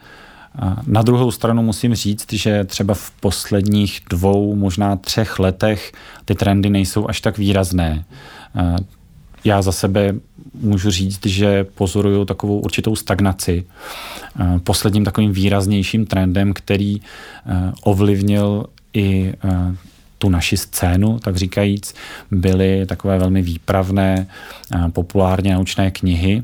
Na 0.87 1.03
druhou 1.03 1.31
stranu 1.31 1.63
musím 1.63 1.95
říct, 1.95 2.33
že 2.33 2.65
třeba 2.65 2.95
v 2.95 3.11
posledních 3.11 4.01
dvou, 4.11 4.55
možná 4.55 4.97
třech 4.97 5.39
letech 5.39 5.93
ty 6.25 6.35
trendy 6.35 6.71
nejsou 6.71 7.09
až 7.09 7.21
tak 7.21 7.39
výrazné 7.39 8.05
já 9.45 9.63
za 9.63 9.73
sebe 9.73 10.15
můžu 10.55 10.91
říct, 10.91 11.27
že 11.27 11.65
pozoruju 11.65 12.25
takovou 12.25 12.59
určitou 12.59 12.97
stagnaci. 12.97 13.65
Eh, 14.41 14.59
posledním 14.59 15.05
takovým 15.05 15.33
výraznějším 15.33 16.07
trendem, 16.07 16.53
který 16.55 16.97
eh, 17.01 17.73
ovlivnil 17.83 18.67
i 18.93 19.35
eh, 19.45 19.77
tu 20.19 20.29
naši 20.29 20.57
scénu, 20.57 21.19
tak 21.19 21.37
říkajíc, 21.37 21.95
byly 22.31 22.87
takové 22.87 23.19
velmi 23.19 23.43
výpravné, 23.43 24.27
populárně 24.93 25.55
naučné 25.55 25.91
knihy, 25.91 26.43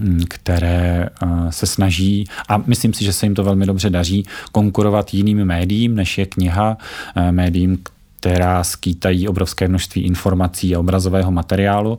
hm, 0.00 0.22
které 0.28 1.08
se 1.50 1.66
snaží, 1.66 2.24
a 2.48 2.56
myslím 2.56 2.94
si, 2.94 3.04
že 3.04 3.12
se 3.12 3.26
jim 3.26 3.34
to 3.34 3.44
velmi 3.44 3.66
dobře 3.66 3.90
daří, 3.90 4.26
konkurovat 4.52 5.14
jiným 5.14 5.44
médiím, 5.44 5.94
než 5.94 6.18
je 6.18 6.26
kniha, 6.26 6.78
médiím, 7.30 7.78
která 8.26 8.64
skýtají 8.64 9.28
obrovské 9.28 9.68
množství 9.68 10.02
informací 10.02 10.74
a 10.74 10.80
obrazového 10.80 11.30
materiálu. 11.30 11.98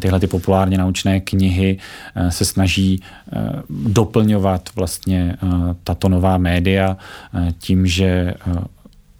Tyhle 0.00 0.20
ty 0.20 0.26
populárně 0.26 0.78
naučné 0.78 1.20
knihy 1.20 1.78
e, 2.14 2.30
se 2.30 2.44
snaží 2.44 3.00
e, 3.00 3.02
doplňovat 3.70 4.68
vlastně 4.74 5.18
e, 5.32 5.36
tato 5.84 6.08
nová 6.08 6.38
média 6.38 6.96
tím, 7.58 7.86
že 7.86 8.34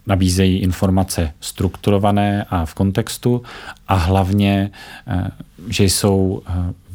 nabízejí 0.07 0.59
informace 0.59 1.33
strukturované 1.40 2.45
a 2.50 2.64
v 2.64 2.75
kontextu 2.75 3.43
a 3.88 3.95
hlavně, 3.95 4.71
že 5.69 5.85
jsou 5.85 6.43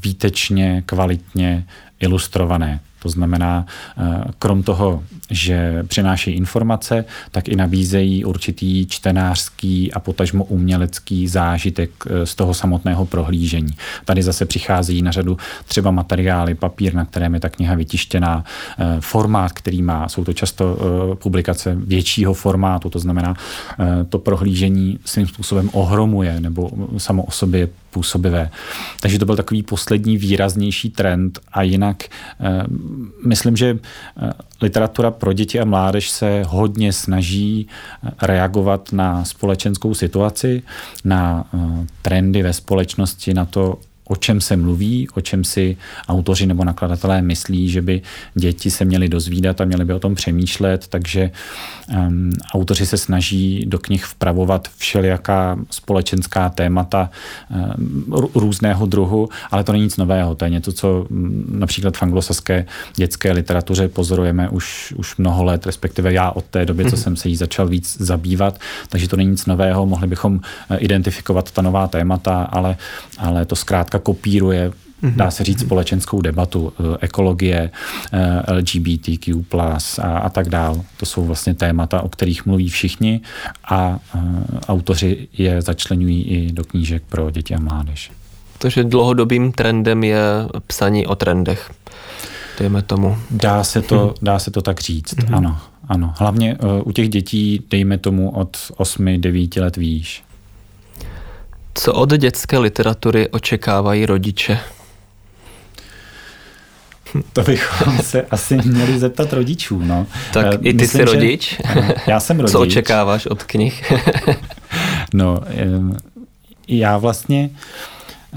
výtečně, 0.04 0.84
kvalitně 0.86 1.66
ilustrované. 2.00 2.80
To 3.02 3.10
znamená, 3.10 3.66
eh, 3.98 4.24
krom 4.40 4.64
toho, 4.64 5.04
že 5.30 5.84
přináší 5.88 6.32
informace, 6.32 7.06
tak 7.32 7.48
i 7.48 7.56
nabízejí 7.56 8.26
určitý 8.26 8.88
čtenářský 8.88 9.94
a 9.94 10.00
potažmo 10.00 10.44
umělecký 10.44 11.28
zážitek 11.28 11.92
eh, 12.08 12.26
z 12.26 12.36
toho 12.36 12.54
samotného 12.54 13.06
prohlížení. 13.06 13.74
Tady 14.06 14.24
zase 14.24 14.46
přichází 14.46 15.02
na 15.02 15.12
řadu 15.12 15.38
třeba 15.68 15.92
materiály, 15.92 16.56
papír, 16.56 16.94
na 16.94 17.06
kterém 17.06 17.34
je 17.34 17.40
ta 17.40 17.50
kniha 17.50 17.76
vytištěná, 17.76 18.44
eh, 18.80 18.98
formát, 19.00 19.52
který 19.52 19.82
má, 19.82 20.10
jsou 20.10 20.24
to 20.24 20.34
často 20.34 20.78
publikace 21.22 21.76
většího 21.76 22.34
formátu, 22.34 22.90
to 22.90 23.00
znamená, 23.00 23.36
to 24.10 24.20
prohlížení 24.20 25.00
svým 25.06 25.28
způsobem 25.28 25.70
ohromuje 25.74 26.40
nebo 26.40 26.70
samo 26.98 27.24
o 27.24 27.32
sobě 27.32 27.70
působivé. 27.92 28.50
Takže 29.00 29.20
to 29.20 29.26
byl 29.26 29.36
takový 29.36 29.64
poslední 29.64 30.18
výraznější 30.18 30.90
trend 30.90 31.40
a 31.52 31.62
jinak 31.62 32.04
eh, 32.04 32.64
myslím, 33.26 33.58
že 33.58 33.78
eh, 33.78 34.32
literatura 34.62 35.12
pro 35.12 35.34
děti 35.34 35.60
a 35.60 35.66
mládež 35.66 36.10
se 36.10 36.44
hodně 36.48 36.94
snaží 36.94 37.68
eh, 37.68 38.12
reagovat 38.22 38.92
na 38.92 39.26
společenskou 39.26 39.94
situaci, 39.94 40.64
na 41.06 41.46
trendy 42.02 42.44
ve 42.44 42.54
společnosti, 42.54 43.34
na 43.34 43.46
to, 43.46 43.80
o 44.12 44.16
čem 44.16 44.42
se 44.42 44.58
mluví, 44.58 45.08
o 45.14 45.22
čem 45.22 45.44
si 45.44 45.78
autoři 46.08 46.46
nebo 46.46 46.64
nakladatelé 46.66 47.22
myslí, 47.22 47.70
že 47.70 47.82
by 47.82 48.02
děti 48.36 48.72
se 48.72 48.86
měly 48.86 49.10
dozvídat 49.10 49.62
a 49.62 49.66
měly 49.66 49.86
by 49.86 49.94
o 49.94 50.00
tom 50.00 50.16
přemýšlet, 50.16 50.88
takže 50.88 51.32
um, 51.96 52.32
autoři 52.54 52.86
se 52.86 52.98
snaží 52.98 53.66
do 53.68 53.80
knih 53.80 54.06
vpravovat 54.06 54.68
všelijaká 54.78 55.60
společenská 55.70 56.50
témata 56.50 57.10
um, 57.50 58.30
různého 58.36 58.86
druhu, 58.86 59.30
ale 59.52 59.64
to 59.64 59.72
není 59.72 59.84
nic 59.84 59.98
nového, 59.98 60.36
to 60.36 60.46
je 60.46 60.52
něco, 60.52 60.72
co 60.72 61.08
um, 61.10 61.46
například 61.50 61.98
v 61.98 62.04
anglosaské 62.04 62.66
dětské 62.96 63.32
literatuře 63.32 63.88
pozorujeme 63.88 64.50
už, 64.50 64.94
už 64.98 65.18
mnoho 65.18 65.44
let, 65.44 65.66
respektive 65.66 66.14
já 66.14 66.32
od 66.32 66.46
té 66.46 66.66
doby, 66.66 66.84
co 66.84 66.96
mhm. 66.96 67.04
jsem 67.04 67.16
se 67.16 67.30
jí 67.30 67.36
začal 67.36 67.68
víc 67.68 67.98
zabývat, 68.00 68.60
takže 68.90 69.08
to 69.08 69.16
není 69.18 69.32
nic 69.32 69.46
nového, 69.46 69.86
mohli 69.86 70.08
bychom 70.08 70.40
eh, 70.70 70.78
identifikovat 70.78 71.52
ta 71.52 71.62
nová 71.62 71.88
témata, 71.88 72.44
ale, 72.44 72.76
ale 73.18 73.46
to 73.46 73.56
zkrátka 73.56 74.01
kopíruje 74.04 74.72
dá 75.02 75.32
se 75.32 75.44
říct, 75.44 75.60
společenskou 75.60 76.22
debatu, 76.22 76.74
eh, 76.80 76.98
ekologie, 77.00 77.72
eh, 78.14 78.54
LGBTQ+, 78.54 79.44
a, 80.02 80.18
a 80.18 80.30
tak 80.30 80.50
dál. 80.50 80.82
To 80.98 81.06
jsou 81.06 81.26
vlastně 81.26 81.54
témata, 81.54 82.02
o 82.02 82.10
kterých 82.10 82.46
mluví 82.46 82.70
všichni 82.70 83.22
a 83.70 84.00
eh, 84.16 84.20
autoři 84.68 85.28
je 85.38 85.62
začlenují 85.62 86.24
i 86.24 86.52
do 86.52 86.64
knížek 86.64 87.04
pro 87.10 87.32
děti 87.32 87.56
a 87.56 87.60
mládež. 87.60 88.12
Takže 88.58 88.84
dlouhodobým 88.84 89.52
trendem 89.52 90.04
je 90.04 90.22
psaní 90.68 91.08
o 91.08 91.16
trendech. 91.16 91.72
Dejme 92.60 92.82
tomu. 92.82 93.18
Dá 93.32 93.64
se 93.64 93.82
to, 93.82 94.00
hmm. 94.00 94.14
dá 94.22 94.40
se 94.40 94.52
to 94.52 94.62
tak 94.62 94.80
říct, 94.80 95.14
hmm. 95.18 95.36
ano. 95.36 95.58
Ano, 95.88 96.14
hlavně 96.18 96.58
u 96.84 96.92
těch 96.92 97.10
dětí, 97.10 97.64
dejme 97.70 97.98
tomu 97.98 98.30
od 98.30 98.58
8-9 98.78 99.62
let 99.62 99.78
výš. 99.78 100.24
Co 101.74 101.94
od 101.94 102.14
dětské 102.14 102.58
literatury 102.58 103.30
očekávají 103.30 104.06
rodiče? 104.06 104.60
To 107.34 107.42
bychom 107.42 107.98
se 107.98 108.22
asi 108.22 108.58
měli 108.66 109.00
zeptat 109.00 109.34
rodičů. 109.34 109.80
No. 109.80 110.08
Tak 110.34 110.46
uh, 110.46 110.54
i 110.54 110.74
ty 110.74 110.74
Myslím, 110.74 111.08
jsi 111.08 111.14
rodič? 111.14 111.60
Že, 111.74 111.94
já 112.08 112.20
jsem 112.20 112.38
rodič. 112.40 112.52
Co 112.52 112.60
očekáváš 112.60 113.26
od 113.26 113.44
knih? 113.44 113.94
no, 115.14 115.40
já 116.68 116.98
vlastně 116.98 117.50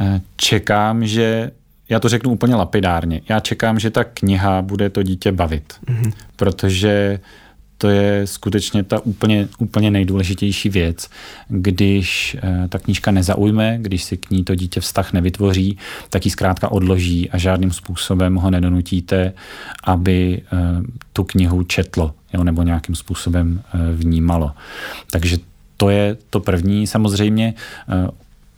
eh, 0.00 0.21
čekám, 0.37 1.07
že 1.07 1.50
já 1.88 2.00
to 2.00 2.09
řeknu 2.09 2.31
úplně 2.31 2.55
lapidárně. 2.55 3.21
Já 3.29 3.41
čekám, 3.41 3.79
že 3.79 3.91
ta 3.91 4.05
kniha 4.05 4.62
bude 4.62 4.91
to 4.91 5.03
dítě 5.03 5.33
bavit, 5.33 5.75
mm-hmm. 5.87 6.12
protože 6.37 7.21
to 7.78 7.88
je 7.88 8.26
skutečně 8.26 8.83
ta 8.83 9.00
úplně, 9.00 9.49
úplně 9.59 9.90
nejdůležitější 9.90 10.69
věc. 10.69 11.11
Když 11.49 12.37
eh, 12.43 12.69
ta 12.69 12.78
knížka 12.78 13.11
nezaujme, 13.11 13.78
když 13.81 14.04
si 14.04 14.16
k 14.16 14.31
ní 14.31 14.45
to 14.45 14.54
dítě 14.54 14.81
vztah 14.81 15.12
nevytvoří, 15.12 15.78
tak 16.11 16.25
ji 16.25 16.31
zkrátka 16.31 16.73
odloží 16.73 17.31
a 17.31 17.38
žádným 17.38 17.71
způsobem 17.71 18.35
ho 18.35 18.50
nedonutíte, 18.50 19.33
aby 19.85 20.43
eh, 20.43 20.57
tu 21.12 21.25
knihu 21.25 21.62
četlo 21.62 22.14
jo, 22.35 22.45
nebo 22.45 22.62
nějakým 22.62 22.95
způsobem 22.95 23.62
eh, 23.66 23.78
vnímalo. 23.93 24.52
Takže 25.11 25.38
to 25.76 25.90
je 25.90 26.16
to 26.31 26.40
první. 26.40 26.87
Samozřejmě 26.87 27.54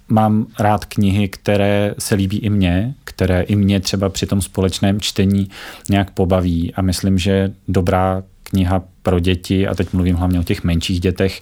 mám 0.09 0.47
rád 0.59 0.85
knihy, 0.85 1.29
které 1.29 1.95
se 1.99 2.15
líbí 2.15 2.39
i 2.39 2.51
mně, 2.51 2.95
které 3.05 3.43
i 3.43 3.57
mě 3.57 3.81
třeba 3.81 4.09
při 4.09 4.27
tom 4.27 4.43
společném 4.43 5.01
čtení 5.01 5.49
nějak 5.91 6.11
pobaví 6.11 6.75
a 6.75 6.83
myslím, 6.83 7.19
že 7.19 7.53
dobrá 7.69 8.23
kniha 8.51 8.83
pro 9.03 9.21
děti, 9.21 9.69
a 9.69 9.75
teď 9.75 9.93
mluvím 9.93 10.17
hlavně 10.17 10.41
o 10.41 10.43
těch 10.43 10.65
menších 10.65 11.01
dětech, 11.01 11.41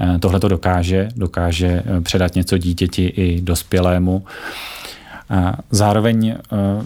eh, 0.00 0.18
tohle 0.18 0.40
to 0.40 0.48
dokáže, 0.48 1.08
dokáže 1.16 1.82
eh, 1.86 2.00
předat 2.00 2.34
něco 2.34 2.58
dítěti 2.58 3.04
i 3.06 3.40
dospělému. 3.40 4.24
Zároveň, 5.70 6.28
eh, 6.28 6.36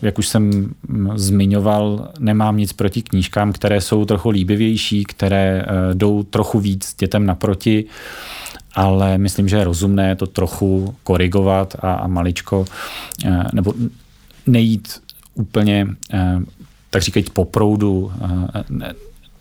jak 0.02 0.18
už 0.18 0.28
jsem 0.28 0.50
mm, 0.88 1.18
zmiňoval, 1.18 2.08
nemám 2.18 2.56
nic 2.56 2.72
proti 2.72 3.02
knížkám, 3.02 3.52
které 3.52 3.80
jsou 3.80 4.04
trochu 4.04 4.30
líbivější, 4.30 5.04
které 5.04 5.64
jdou 5.95 6.23
trochu 6.23 6.60
víc 6.60 6.95
dětem 6.99 7.26
naproti, 7.26 7.84
ale 8.75 9.19
myslím, 9.19 9.49
že 9.49 9.56
je 9.56 9.64
rozumné 9.64 10.16
to 10.16 10.26
trochu 10.26 10.95
korigovat 11.02 11.76
a, 11.80 11.93
a 11.93 12.06
maličko, 12.06 12.64
nebo 13.52 13.75
nejít 14.47 15.02
úplně 15.34 15.86
tak 16.90 17.02
říkajíc 17.02 17.28
po 17.28 17.45
proudu, 17.45 18.12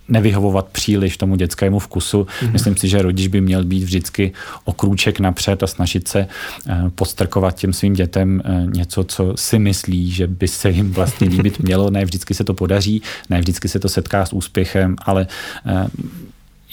nevyhovovat 0.10 0.68
příliš 0.68 1.18
tomu 1.18 1.36
dětskému 1.36 1.80
vkusu. 1.80 2.24
Mm-hmm. 2.24 2.52
Myslím 2.52 2.78
si, 2.78 2.88
že 2.88 3.02
rodič 3.02 3.28
by 3.28 3.42
měl 3.42 3.64
být 3.64 3.84
vždycky 3.84 4.34
o 4.66 4.74
krůček 4.74 5.20
napřed 5.20 5.64
a 5.64 5.68
snažit 5.68 6.08
se 6.08 6.28
eh, 6.70 6.84
postrkovat 6.96 7.56
těm 7.56 7.74
svým 7.74 7.94
dětem 7.94 8.42
eh, 8.46 8.66
něco, 8.66 9.04
co 9.04 9.34
si 9.36 9.60
myslí, 9.60 10.12
že 10.12 10.28
by 10.28 10.48
se 10.48 10.70
jim 10.70 10.92
vlastně 10.92 11.30
líbit 11.34 11.60
mělo. 11.60 11.90
Ne 11.90 12.06
vždycky 12.06 12.34
se 12.34 12.44
to 12.44 12.54
podaří, 12.54 13.02
ne 13.30 13.40
vždycky 13.40 13.68
se 13.68 13.80
to 13.80 13.90
setká 13.90 14.26
s 14.26 14.34
úspěchem, 14.34 14.96
ale 15.06 15.28
eh, 15.66 15.88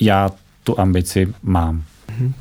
já 0.01 0.31
tu 0.65 0.81
ambici 0.81 1.35
mám. 1.43 1.83
Mm-hmm. 2.09 2.33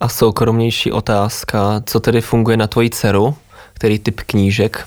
A 0.00 0.08
soukromnější 0.08 0.92
otázka, 0.92 1.82
co 1.86 2.00
tedy 2.00 2.20
funguje 2.20 2.56
na 2.56 2.66
tvoji 2.66 2.90
dceru? 2.90 3.34
Který 3.74 3.98
typ 3.98 4.20
knížek? 4.20 4.86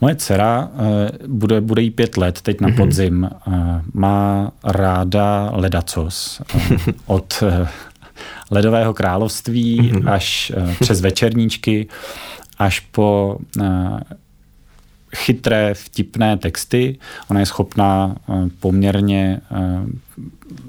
Moje 0.00 0.16
dcera 0.16 0.70
eh, 0.74 1.10
bude, 1.26 1.60
bude 1.60 1.82
jí 1.82 1.90
pět 1.90 2.16
let 2.16 2.40
teď 2.42 2.60
na 2.60 2.68
mhm. 2.68 2.76
podzim. 2.76 3.30
Mm-hmm. 3.30 3.82
Má 3.94 4.52
ráda 4.64 5.50
ledacos. 5.54 6.42
Eh, 6.54 6.76
od 7.06 7.42
ledového 8.50 8.94
království 8.94 9.80
mm-hmm. 9.80 10.12
až 10.12 10.52
přes 10.80 11.00
večerníčky, 11.00 11.86
až 12.58 12.80
po 12.80 13.38
chytré, 15.16 15.74
vtipné 15.74 16.36
texty. 16.36 16.98
Ona 17.30 17.40
je 17.40 17.46
schopná 17.46 18.16
poměrně 18.60 19.40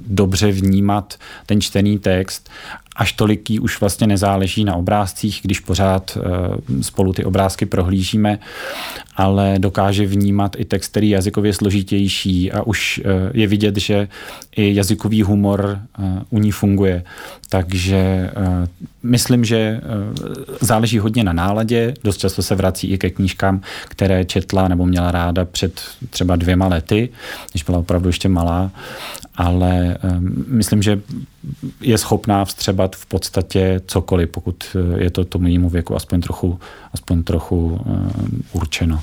dobře 0.07 0.51
vnímat 0.51 1.15
ten 1.45 1.61
čtený 1.61 1.99
text 1.99 2.49
až 2.97 3.13
toliký 3.13 3.59
už 3.59 3.79
vlastně 3.79 4.07
nezáleží 4.07 4.63
na 4.63 4.75
obrázcích, 4.75 5.39
když 5.43 5.59
pořád 5.59 6.17
eh, 6.17 6.83
spolu 6.83 7.13
ty 7.13 7.25
obrázky 7.25 7.65
prohlížíme, 7.65 8.39
ale 9.15 9.55
dokáže 9.59 10.05
vnímat 10.05 10.55
i 10.59 10.65
text, 10.65 10.91
který 10.91 11.09
je 11.09 11.15
jazykově 11.15 11.53
složitější 11.53 12.51
a 12.51 12.61
už 12.61 13.01
eh, 13.05 13.31
je 13.33 13.47
vidět, 13.47 13.77
že 13.77 14.07
i 14.55 14.75
jazykový 14.75 15.21
humor 15.21 15.79
eh, 15.79 16.03
u 16.29 16.39
ní 16.39 16.51
funguje. 16.51 17.03
Takže 17.49 18.31
myslím, 19.03 19.45
že 19.45 19.81
záleží 20.61 20.99
hodně 20.99 21.23
na 21.23 21.33
náladě. 21.33 21.93
Dost 22.03 22.17
často 22.17 22.43
se 22.43 22.55
vrací 22.55 22.87
i 22.87 22.97
ke 22.97 23.09
knížkám, 23.09 23.61
které 23.87 24.25
četla 24.25 24.67
nebo 24.67 24.85
měla 24.85 25.11
ráda 25.11 25.45
před 25.45 25.81
třeba 26.09 26.35
dvěma 26.35 26.67
lety, 26.67 27.09
když 27.51 27.63
byla 27.63 27.77
opravdu 27.77 28.09
ještě 28.09 28.29
malá, 28.29 28.71
ale 29.35 29.97
myslím, 30.47 30.81
že 30.81 31.01
je 31.81 31.97
schopná 31.97 32.45
vstřebat 32.45 32.95
v 32.95 33.05
podstatě 33.05 33.81
cokoliv, 33.87 34.29
pokud 34.29 34.55
eh, 34.75 35.03
je 35.03 35.09
to 35.09 35.25
tomu 35.25 35.47
jejímu 35.47 35.69
věku 35.69 35.95
aspoň 35.95 36.21
trochu, 36.21 36.59
aspoň 36.93 37.23
trochu 37.23 37.79
uh, 37.85 38.11
určeno. 38.53 39.01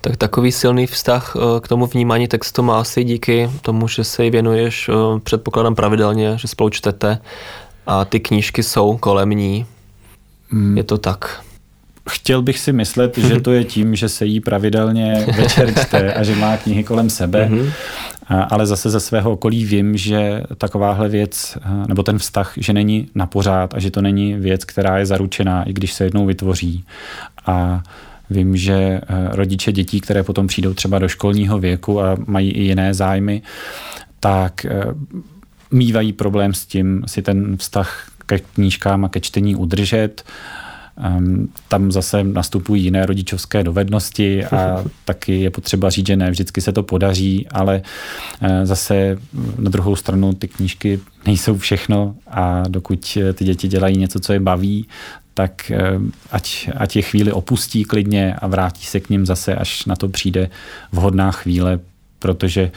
Tak 0.00 0.16
takový 0.16 0.52
silný 0.52 0.86
vztah 0.86 1.36
eh, 1.36 1.60
k 1.60 1.68
tomu 1.68 1.86
vnímání 1.86 2.28
textu 2.28 2.62
má 2.62 2.80
asi 2.80 3.04
díky 3.04 3.50
tomu, 3.62 3.88
že 3.88 4.04
se 4.04 4.24
jí 4.24 4.30
věnuješ, 4.30 4.90
předpokládám 5.22 5.74
pravidelně, 5.74 6.38
že 6.38 6.48
spolu 6.48 6.70
čtete 6.70 7.18
a 7.86 8.04
ty 8.04 8.20
knížky 8.20 8.62
jsou 8.62 8.96
kolem 8.96 9.30
ní. 9.30 9.66
Mm. 10.50 10.76
Je 10.76 10.84
to 10.84 10.98
tak? 10.98 11.42
Chtěl 12.10 12.42
bych 12.42 12.58
si 12.58 12.72
myslet, 12.72 13.18
že 13.18 13.40
to 13.40 13.52
je 13.52 13.64
tím, 13.64 13.96
že 13.96 14.08
se 14.08 14.26
jí 14.26 14.40
pravidelně 14.40 15.26
večer 15.36 15.74
čte 15.80 16.12
a 16.14 16.22
že 16.22 16.34
má 16.34 16.56
knihy 16.56 16.84
kolem 16.84 17.10
sebe, 17.10 17.48
mm-hmm. 17.50 17.72
Ale 18.28 18.66
zase 18.66 18.90
ze 18.90 19.00
svého 19.00 19.32
okolí 19.32 19.64
vím, 19.64 19.96
že 19.96 20.42
takováhle 20.58 21.08
věc, 21.08 21.58
nebo 21.88 22.02
ten 22.02 22.18
vztah, 22.18 22.52
že 22.56 22.72
není 22.72 23.08
na 23.14 23.26
pořád 23.26 23.74
a 23.74 23.80
že 23.80 23.90
to 23.90 24.02
není 24.02 24.34
věc, 24.34 24.64
která 24.64 24.98
je 24.98 25.06
zaručená, 25.06 25.62
i 25.62 25.72
když 25.72 25.92
se 25.92 26.04
jednou 26.04 26.26
vytvoří. 26.26 26.84
A 27.46 27.82
Vím, 28.30 28.56
že 28.56 29.00
rodiče 29.30 29.72
dětí, 29.72 30.00
které 30.00 30.22
potom 30.22 30.46
přijdou 30.46 30.74
třeba 30.74 30.98
do 30.98 31.08
školního 31.08 31.58
věku 31.58 32.00
a 32.00 32.16
mají 32.26 32.50
i 32.50 32.62
jiné 32.62 32.94
zájmy, 32.94 33.42
tak 34.20 34.66
mývají 35.70 36.12
problém 36.12 36.54
s 36.54 36.66
tím 36.66 37.02
si 37.06 37.22
ten 37.22 37.56
vztah 37.56 38.10
ke 38.26 38.38
knížkám 38.38 39.04
a 39.04 39.08
ke 39.08 39.20
čtení 39.20 39.56
udržet 39.56 40.24
tam 41.68 41.92
zase 41.92 42.24
nastupují 42.24 42.84
jiné 42.84 43.06
rodičovské 43.06 43.64
dovednosti 43.64 44.44
a 44.44 44.84
taky 45.04 45.40
je 45.40 45.50
potřeba 45.50 45.90
říct, 45.90 46.06
že 46.06 46.16
ne 46.16 46.30
vždycky 46.30 46.60
se 46.60 46.72
to 46.72 46.82
podaří, 46.82 47.46
ale 47.50 47.82
eh, 48.40 48.66
zase 48.66 49.18
na 49.58 49.70
druhou 49.70 49.96
stranu 49.96 50.32
ty 50.32 50.48
knížky 50.48 51.00
nejsou 51.26 51.56
všechno 51.58 52.14
a 52.26 52.62
dokud 52.68 53.18
ty 53.34 53.44
děti 53.44 53.68
dělají 53.68 53.96
něco, 53.96 54.20
co 54.20 54.32
je 54.32 54.40
baví, 54.40 54.86
tak 55.34 55.72
ať, 56.30 56.70
ať 56.76 56.96
je 56.96 57.02
chvíli 57.02 57.32
opustí 57.32 57.84
klidně 57.84 58.34
a 58.34 58.46
vrátí 58.46 58.86
se 58.86 59.00
k 59.00 59.10
ním 59.10 59.26
zase, 59.26 59.54
až 59.54 59.84
na 59.84 59.96
to 59.96 60.08
přijde 60.08 60.50
vhodná 60.92 61.30
chvíle, 61.32 61.78
protože 62.18 62.70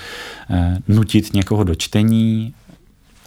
nutit 0.87 1.33
někoho 1.33 1.63
do 1.63 1.75
čtení 1.75 2.53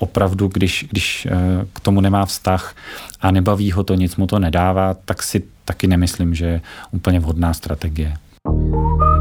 opravdu, 0.05 0.49
když, 0.49 0.87
když 0.91 1.29
k 1.73 1.81
tomu 1.81 2.01
nemá 2.01 2.27
vztah 2.27 2.77
a 3.21 3.31
nebaví 3.31 3.73
ho 3.73 3.85
to, 3.85 3.95
nic 3.95 4.17
mu 4.17 4.27
to 4.27 4.39
nedává, 4.39 4.95
tak 4.95 5.23
si 5.23 5.43
taky 5.65 5.87
nemyslím, 5.87 6.35
že 6.35 6.47
je 6.47 6.61
úplně 6.93 7.21
vhodná 7.21 7.55
strategie. 7.55 8.15
A 8.47 9.14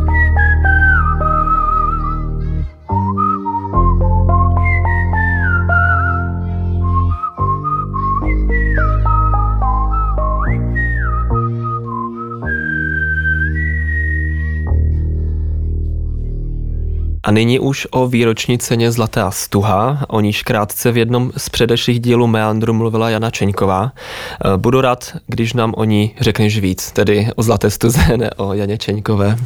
nyní 17.33 17.59
už 17.59 17.87
o 17.91 18.07
výroční 18.07 18.57
ceně 18.57 18.91
Zlatá 18.91 19.31
stuha, 19.31 20.05
o 20.07 20.19
níž 20.19 20.43
krátce 20.43 20.91
v 20.91 20.97
jednom 20.97 21.31
z 21.37 21.49
předešlých 21.49 21.99
dílů 21.99 22.27
Meandru 22.27 22.73
mluvila 22.73 23.09
Jana 23.09 23.31
Čeňková. 23.31 23.91
E, 23.93 24.57
budu 24.57 24.81
rád, 24.81 25.17
když 25.27 25.53
nám 25.53 25.73
o 25.77 25.83
ní 25.83 26.15
řekneš 26.19 26.59
víc, 26.59 26.91
tedy 26.91 27.29
o 27.35 27.43
Zlaté 27.43 27.69
stuze, 27.69 27.99
ne 28.17 28.31
o 28.31 28.53
Janě 28.53 28.77
Čeňkové. 28.77 29.37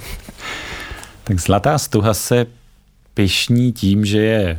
Tak 1.23 1.39
Zlatá 1.39 1.78
stuha 1.78 2.13
se 2.13 2.45
pišní 3.13 3.71
tím, 3.71 4.06
že 4.06 4.19
je 4.19 4.41
e, 4.43 4.58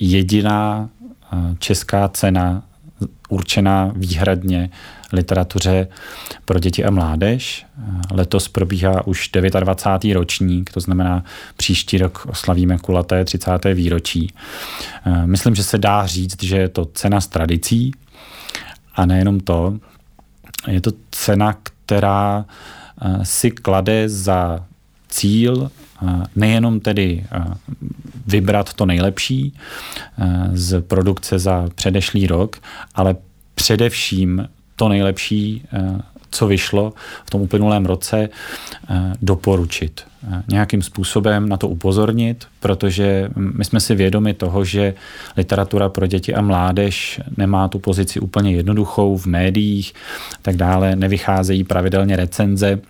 jediná 0.00 0.88
e, 1.32 1.36
česká 1.58 2.08
cena 2.08 2.62
určená 3.28 3.92
výhradně 3.96 4.70
literatuře 5.12 5.88
pro 6.44 6.58
děti 6.58 6.84
a 6.84 6.90
mládež. 6.90 7.66
Letos 8.10 8.48
probíhá 8.48 9.06
už 9.06 9.30
29. 9.60 10.14
ročník, 10.14 10.72
to 10.72 10.80
znamená 10.80 11.24
příští 11.56 11.98
rok 11.98 12.26
oslavíme 12.30 12.78
kulaté 12.78 13.24
30. 13.24 13.50
výročí. 13.74 14.32
Myslím, 15.24 15.54
že 15.54 15.62
se 15.62 15.78
dá 15.78 16.06
říct, 16.06 16.42
že 16.42 16.56
je 16.56 16.68
to 16.68 16.84
cena 16.84 17.20
s 17.20 17.26
tradicí 17.26 17.92
a 18.94 19.06
nejenom 19.06 19.40
to. 19.40 19.78
Je 20.66 20.80
to 20.80 20.90
cena, 21.10 21.56
která 21.62 22.44
si 23.22 23.50
klade 23.50 24.08
za 24.08 24.64
cíl 25.08 25.70
nejenom 26.36 26.80
tedy 26.80 27.24
vybrat 28.26 28.74
to 28.74 28.86
nejlepší 28.86 29.54
z 30.52 30.80
produkce 30.80 31.38
za 31.38 31.68
předešlý 31.74 32.26
rok, 32.26 32.56
ale 32.94 33.16
především 33.54 34.48
to 34.76 34.88
nejlepší, 34.88 35.62
eh, 35.72 36.00
co 36.30 36.46
vyšlo 36.46 36.92
v 37.26 37.30
tom 37.30 37.40
uplynulém 37.40 37.86
roce, 37.86 38.28
eh, 38.28 39.12
doporučit. 39.22 40.02
Eh, 40.32 40.42
nějakým 40.48 40.82
způsobem 40.82 41.48
na 41.48 41.56
to 41.56 41.68
upozornit, 41.68 42.46
protože 42.60 43.28
my 43.36 43.64
jsme 43.64 43.80
si 43.80 43.94
vědomi 43.94 44.34
toho, 44.34 44.64
že 44.64 44.94
literatura 45.36 45.88
pro 45.88 46.06
děti 46.06 46.34
a 46.34 46.40
mládež 46.40 47.20
nemá 47.36 47.68
tu 47.68 47.78
pozici 47.78 48.20
úplně 48.20 48.52
jednoduchou 48.52 49.16
v 49.16 49.26
médiích, 49.26 49.94
tak 50.42 50.56
dále, 50.56 50.96
nevycházejí 50.96 51.64
pravidelně 51.64 52.16
recenze, 52.16 52.80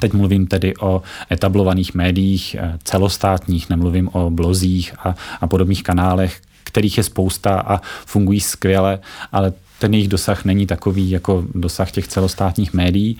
Teď 0.00 0.12
mluvím 0.12 0.46
tedy 0.46 0.76
o 0.76 1.02
etablovaných 1.30 1.94
médiích 1.94 2.56
celostátních, 2.84 3.70
nemluvím 3.70 4.08
o 4.12 4.30
blozích 4.30 4.94
a, 4.98 5.14
a 5.40 5.46
podobných 5.46 5.82
kanálech, 5.82 6.40
kterých 6.64 6.96
je 6.96 7.02
spousta 7.02 7.60
a 7.60 7.80
fungují 8.06 8.40
skvěle, 8.40 8.98
ale 9.32 9.52
ten 9.78 9.94
jejich 9.94 10.08
dosah 10.08 10.44
není 10.44 10.66
takový 10.66 11.10
jako 11.10 11.44
dosah 11.54 11.90
těch 11.90 12.08
celostátních 12.08 12.74
médií. 12.74 13.18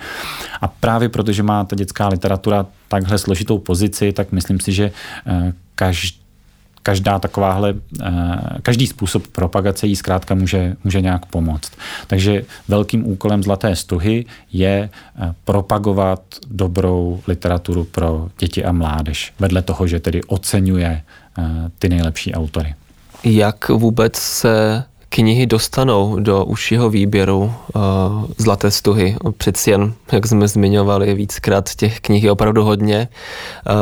A 0.61 0.69
právě 0.69 1.09
protože 1.09 1.43
má 1.43 1.65
ta 1.65 1.77
dětská 1.77 2.09
literatura 2.09 2.67
takhle 2.89 3.19
složitou 3.19 3.59
pozici, 3.59 4.13
tak 4.13 4.33
myslím 4.33 4.61
si, 4.61 4.73
že 4.73 4.91
eh, 5.27 5.53
každý 5.75 6.28
každá 6.89 7.19
takováhle, 7.19 7.75
eh, 7.75 8.09
každý 8.63 8.87
způsob 8.87 9.27
propagace 9.27 9.87
jí 9.87 9.97
zkrátka 9.97 10.35
může, 10.35 10.77
může 10.85 11.01
nějak 11.01 11.27
pomoct. 11.27 11.73
Takže 12.07 12.45
velkým 12.69 13.07
úkolem 13.07 13.43
Zlaté 13.43 13.77
stuhy 13.77 14.25
je 14.53 14.89
eh, 14.89 15.35
propagovat 15.45 16.21
dobrou 16.51 17.21
literaturu 17.29 17.85
pro 17.85 18.29
děti 18.39 18.65
a 18.65 18.73
mládež, 18.73 19.33
vedle 19.39 19.63
toho, 19.63 19.87
že 19.87 20.01
tedy 20.01 20.23
oceňuje 20.23 21.03
ty 21.79 21.89
nejlepší 21.89 22.35
autory. 22.35 22.75
Jak 23.25 23.69
vůbec 23.69 24.17
se 24.17 24.85
knihy 25.09 25.47
dostanou 25.47 26.17
do 26.21 26.45
užšího 26.45 26.91
výběru 26.91 27.39
uh, 27.39 27.83
Zlaté 28.39 28.71
stuhy. 28.71 29.17
Přeci 29.37 29.71
jen, 29.71 29.93
jak 30.13 30.27
jsme 30.27 30.49
zmiňovali 30.49 31.15
víckrát, 31.15 31.75
těch 31.75 32.01
knih 32.01 32.25
je 32.25 32.33
opravdu 32.33 32.65
hodně. 32.65 33.09
Uh, 33.71 33.75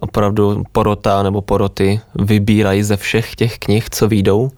opravdu 0.00 0.64
porota 0.72 1.22
nebo 1.22 1.42
poroty 1.42 2.00
vybírají 2.14 2.82
ze 2.82 2.96
všech 2.96 3.34
těch 3.34 3.58
knih, 3.58 3.90
co 3.90 4.08
výjdou. 4.08 4.50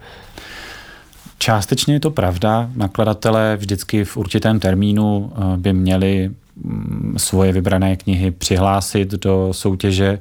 Částečně 1.38 1.94
je 1.94 2.00
to 2.00 2.10
pravda. 2.10 2.70
Nakladatelé 2.76 3.56
vždycky 3.56 4.04
v 4.04 4.16
určitém 4.16 4.60
termínu 4.60 5.18
uh, 5.18 5.56
by 5.56 5.72
měli 5.72 6.30
svoje 7.16 7.52
vybrané 7.52 7.96
knihy 7.96 8.30
přihlásit 8.30 9.08
do 9.08 9.48
soutěže 9.52 10.18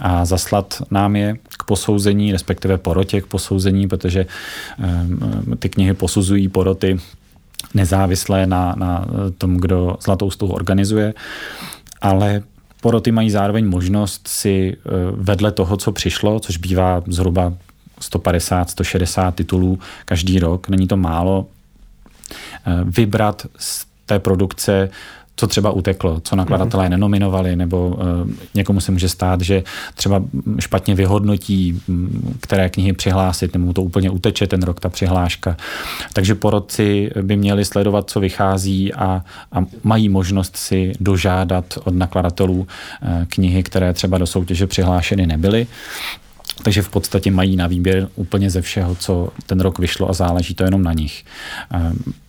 a 0.00 0.24
zaslat 0.24 0.82
nám 0.90 1.16
je 1.16 1.36
k 1.58 1.64
posouzení, 1.64 2.32
respektive 2.32 2.78
porotě 2.78 3.20
k 3.20 3.26
posouzení, 3.26 3.88
protože 3.88 4.26
ehm, 4.78 5.18
ty 5.58 5.68
knihy 5.68 5.94
posuzují 5.94 6.48
poroty 6.48 6.98
nezávislé 7.74 8.46
na, 8.46 8.74
na 8.78 9.06
tom, 9.38 9.56
kdo 9.56 9.96
Zlatou 10.02 10.30
stuhu 10.30 10.52
organizuje, 10.52 11.14
ale 12.00 12.42
poroty 12.80 13.12
mají 13.12 13.30
zároveň 13.30 13.66
možnost 13.66 14.28
si 14.28 14.76
eh, 14.76 14.90
vedle 15.14 15.52
toho, 15.52 15.76
co 15.76 15.92
přišlo, 15.92 16.40
což 16.40 16.56
bývá 16.56 17.02
zhruba 17.06 17.54
150-160 18.00 19.32
titulů 19.32 19.78
každý 20.04 20.38
rok, 20.38 20.68
není 20.68 20.86
to 20.86 20.96
málo, 20.96 21.46
eh, 22.66 22.70
vybrat 22.84 23.46
z 23.58 23.86
té 24.06 24.18
produkce 24.18 24.90
co 25.40 25.46
třeba 25.46 25.70
uteklo, 25.70 26.20
co 26.20 26.36
nakladatelé 26.36 26.86
mm-hmm. 26.86 26.90
nenominovali, 26.90 27.56
nebo 27.56 27.88
uh, 27.88 28.30
někomu 28.54 28.80
se 28.80 28.92
může 28.92 29.08
stát, 29.08 29.40
že 29.40 29.62
třeba 29.94 30.22
špatně 30.58 30.94
vyhodnotí, 30.94 31.80
které 32.40 32.68
knihy 32.68 32.92
přihlásit, 32.92 33.54
nebo 33.54 33.72
to 33.72 33.82
úplně 33.82 34.10
uteče 34.10 34.46
ten 34.46 34.62
rok, 34.62 34.80
ta 34.80 34.88
přihláška. 34.88 35.56
Takže 36.12 36.34
porodci 36.34 37.10
by 37.22 37.36
měli 37.36 37.64
sledovat, 37.64 38.10
co 38.10 38.20
vychází 38.20 38.92
a, 38.94 39.24
a 39.52 39.64
mají 39.82 40.08
možnost 40.08 40.56
si 40.56 40.92
dožádat 41.00 41.78
od 41.84 41.94
nakladatelů 41.94 42.58
uh, 42.60 42.66
knihy, 43.28 43.62
které 43.62 43.92
třeba 43.92 44.18
do 44.18 44.26
soutěže 44.26 44.66
přihlášeny 44.66 45.26
nebyly. 45.26 45.66
Takže 46.62 46.82
v 46.82 46.88
podstatě 46.88 47.30
mají 47.30 47.56
na 47.56 47.66
výběr 47.66 48.08
úplně 48.14 48.50
ze 48.50 48.60
všeho, 48.60 48.94
co 48.94 49.28
ten 49.46 49.60
rok 49.60 49.78
vyšlo 49.78 50.10
a 50.10 50.12
záleží 50.12 50.54
to 50.54 50.64
jenom 50.64 50.82
na 50.82 50.92
nich. 50.92 51.24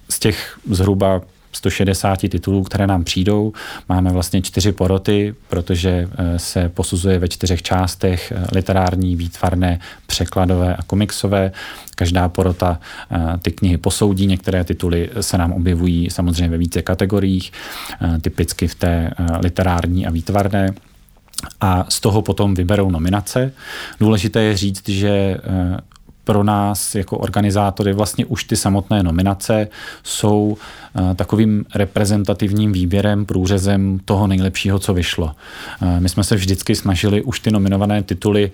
Z 0.09 0.19
těch 0.19 0.59
zhruba 0.69 1.21
160 1.51 2.19
titulů, 2.29 2.63
které 2.63 2.87
nám 2.87 3.03
přijdou. 3.03 3.53
Máme 3.89 4.09
vlastně 4.09 4.41
čtyři 4.41 4.71
poroty, 4.71 5.35
protože 5.49 6.07
eh, 6.17 6.39
se 6.39 6.69
posuzuje 6.69 7.19
ve 7.19 7.27
čtyřech 7.27 7.61
částech 7.61 8.33
eh, 8.35 8.45
literární, 8.51 9.15
výtvarné, 9.15 9.79
překladové 10.07 10.75
a 10.75 10.83
komiksové. 10.83 11.51
Každá 11.95 12.29
porota 12.29 12.79
eh, 13.11 13.37
ty 13.41 13.51
knihy 13.51 13.77
posoudí, 13.77 14.27
některé 14.27 14.63
tituly 14.63 15.09
se 15.21 15.37
nám 15.37 15.51
objevují 15.51 16.09
samozřejmě 16.09 16.49
ve 16.49 16.57
více 16.57 16.81
kategoriích, 16.81 17.51
typicky 18.21 18.67
v 18.67 18.75
té 18.75 19.11
literární 19.39 20.07
a 20.07 20.11
výtvarné 20.11 20.73
a 21.61 21.85
z 21.89 21.99
toho 21.99 22.21
potom 22.21 22.53
vyberou 22.53 22.91
nominace. 22.91 23.51
Důležité 23.99 24.41
je 24.41 24.57
říct, 24.57 24.89
že 24.89 25.37
pro 26.23 26.43
nás 26.43 26.95
jako 26.95 27.17
organizátory 27.17 27.93
vlastně 27.93 28.25
už 28.25 28.43
ty 28.43 28.55
samotné 28.55 29.03
nominace 29.03 29.67
jsou 30.03 30.57
eh, 30.95 31.15
takovým 31.15 31.65
reprezentativním 31.75 32.71
výběrem, 32.71 33.25
průřezem 33.25 33.99
toho 34.05 34.27
nejlepšího, 34.27 34.79
co 34.79 34.93
vyšlo. 34.93 35.31
Eh, 35.81 35.99
my 35.99 36.09
jsme 36.09 36.23
se 36.23 36.35
vždycky 36.35 36.75
snažili 36.75 37.21
už 37.21 37.39
ty 37.39 37.51
nominované 37.51 38.03
tituly 38.03 38.51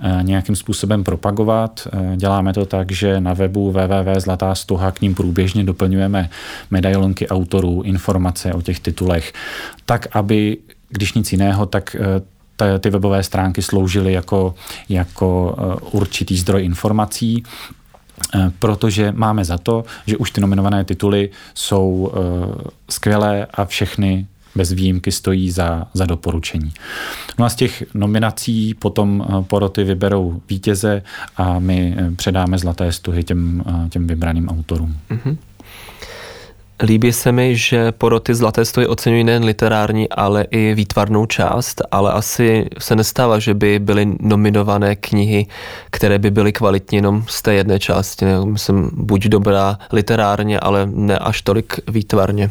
eh, 0.00 0.18
nějakým 0.22 0.56
způsobem 0.56 1.04
propagovat. 1.04 1.88
Děláme 2.16 2.52
to 2.52 2.66
tak, 2.66 2.92
že 2.92 3.20
na 3.20 3.34
webu 3.34 3.70
www.zlatá 3.72 4.54
stuha 4.54 4.90
k 4.90 5.00
ním 5.00 5.14
průběžně 5.14 5.64
doplňujeme 5.64 6.30
medailonky 6.70 7.28
autorů, 7.28 7.82
informace 7.82 8.52
o 8.52 8.62
těch 8.62 8.80
titulech, 8.80 9.32
tak 9.86 10.06
aby 10.12 10.58
když 10.88 11.14
nic 11.14 11.32
jiného, 11.32 11.66
tak 11.66 11.96
ty 12.78 12.90
webové 12.90 13.22
stránky 13.22 13.62
sloužily 13.62 14.12
jako, 14.12 14.54
jako 14.88 15.56
eh, 15.58 15.76
určitý 15.90 16.36
zdroj 16.36 16.64
informací 16.64 17.42
eh, 18.34 18.52
protože 18.58 19.12
máme 19.12 19.44
za 19.44 19.58
to, 19.58 19.84
že 20.06 20.16
už 20.16 20.30
ty 20.30 20.40
nominované 20.40 20.84
tituly 20.84 21.30
jsou 21.54 22.12
eh, 22.12 22.70
skvělé 22.90 23.46
a 23.54 23.64
všechny 23.64 24.26
bez 24.54 24.72
výjimky 24.72 25.12
stojí 25.12 25.50
za, 25.50 25.86
za 25.94 26.06
doporučení. 26.06 26.72
No 27.38 27.44
a 27.44 27.48
z 27.48 27.54
těch 27.54 27.84
nominací 27.94 28.74
potom 28.74 29.26
poroty 29.48 29.84
vyberou 29.84 30.42
vítěze 30.48 31.02
a 31.36 31.58
my 31.58 31.96
předáme 32.16 32.58
zlaté 32.58 32.92
stuhy 32.92 33.24
těm, 33.24 33.64
těm 33.90 34.06
vybraným 34.06 34.48
autorům. 34.48 34.96
Mm-hmm. 35.10 35.36
Líbí 36.82 37.12
se 37.12 37.32
mi, 37.32 37.56
že 37.56 37.92
poroty 37.92 38.34
Zlaté 38.34 38.64
stojí 38.64 38.86
oceňují 38.86 39.24
nejen 39.24 39.44
literární, 39.44 40.08
ale 40.08 40.46
i 40.50 40.74
výtvarnou 40.74 41.26
část, 41.26 41.82
ale 41.90 42.12
asi 42.12 42.66
se 42.78 42.96
nestává, 42.96 43.38
že 43.38 43.54
by 43.54 43.78
byly 43.78 44.06
nominované 44.20 44.96
knihy, 44.96 45.46
které 45.90 46.18
by 46.18 46.30
byly 46.30 46.52
kvalitní 46.52 46.96
jenom 46.96 47.24
z 47.28 47.42
té 47.42 47.54
jedné 47.54 47.78
části. 47.78 48.24
Myslím, 48.44 48.90
buď 48.92 49.24
dobrá 49.24 49.78
literárně, 49.92 50.60
ale 50.60 50.86
ne 50.86 51.18
až 51.18 51.42
tolik 51.42 51.80
výtvarně, 51.88 52.50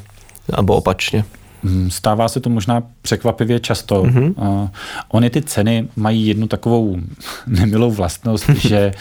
nebo 0.58 0.76
opačně. 0.76 1.24
Hmm, 1.64 1.92
stává 1.92 2.28
se 2.28 2.40
to 2.40 2.50
možná 2.50 2.84
překvapivě 3.02 3.60
často. 3.60 4.04
Mm-hmm. 4.04 4.34
Uh, 4.38 4.70
ony 5.10 5.30
ty 5.30 5.42
ceny 5.42 5.88
mají 5.96 6.28
jednu 6.28 6.48
takovou 6.48 6.98
nemilou 7.48 7.92
vlastnost, 7.92 8.50
že 8.56 8.92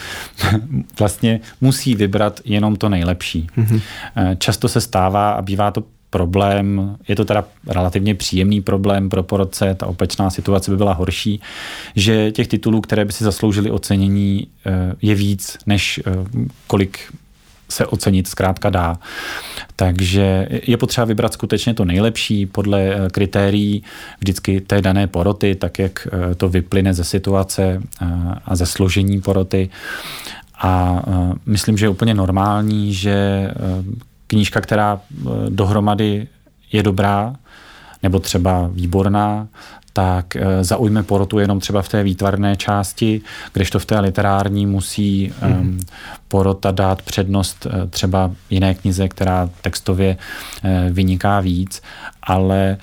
vlastně 0.98 1.40
musí 1.60 1.94
vybrat 1.94 2.40
jenom 2.44 2.76
to 2.76 2.88
nejlepší. 2.88 3.46
Mm-hmm. 3.58 3.74
Uh, 3.74 4.34
často 4.38 4.68
se 4.68 4.80
stává 4.80 5.30
a 5.30 5.42
bývá 5.42 5.70
to 5.70 5.84
problém, 6.10 6.96
je 7.08 7.16
to 7.16 7.24
teda 7.24 7.44
relativně 7.66 8.14
příjemný 8.14 8.60
problém 8.60 9.08
pro 9.08 9.22
porodce, 9.22 9.74
ta 9.74 9.86
opačná 9.86 10.30
situace 10.30 10.70
by 10.70 10.76
byla 10.76 10.92
horší, 10.92 11.40
že 11.96 12.32
těch 12.32 12.48
titulů, 12.48 12.80
které 12.80 13.04
by 13.04 13.12
si 13.12 13.24
zasloužili 13.24 13.70
ocenění, 13.70 14.46
je 15.02 15.14
víc, 15.14 15.58
než 15.66 16.00
kolik 16.66 16.98
se 17.68 17.86
ocenit 17.86 18.28
zkrátka 18.28 18.70
dá. 18.70 18.98
Takže 19.76 20.48
je 20.50 20.76
potřeba 20.76 21.04
vybrat 21.04 21.32
skutečně 21.32 21.74
to 21.74 21.84
nejlepší 21.84 22.46
podle 22.46 22.80
eh, 22.82 23.10
kritérií 23.10 23.84
vždycky 24.20 24.60
té 24.60 24.82
dané 24.82 25.06
poroty, 25.06 25.54
tak 25.54 25.78
jak 25.78 26.08
eh, 26.12 26.34
to 26.34 26.48
vyplyne 26.48 26.94
ze 26.94 27.04
situace 27.04 27.82
eh, 28.02 28.06
a 28.44 28.56
ze 28.56 28.66
složení 28.66 29.20
poroty. 29.20 29.68
A 30.60 31.02
myslím, 31.46 31.78
že 31.78 31.86
je 31.86 31.90
úplně 31.90 32.14
normální, 32.14 32.94
že 32.94 33.50
knížka, 34.26 34.60
která 34.60 35.00
dohromady 35.48 36.26
je 36.72 36.82
dobrá, 36.82 37.34
nebo 38.02 38.18
třeba 38.18 38.70
výborná, 38.72 39.48
tak 39.98 40.36
eh, 40.36 40.64
zaujme 40.64 41.02
porotu 41.02 41.38
jenom 41.38 41.60
třeba 41.60 41.82
v 41.82 41.88
té 41.88 42.02
výtvarné 42.02 42.56
části, 42.56 43.20
kdežto 43.52 43.78
v 43.78 43.86
té 43.86 44.00
literární 44.00 44.66
musí 44.66 45.32
mm. 45.42 45.80
porota 46.28 46.70
dát 46.70 47.02
přednost 47.02 47.66
eh, 47.66 47.86
třeba 47.86 48.30
jiné 48.50 48.74
knize, 48.74 49.08
která 49.08 49.50
textově 49.62 50.16
eh, 50.64 50.86
vyniká 50.90 51.40
víc, 51.40 51.82
ale 52.22 52.76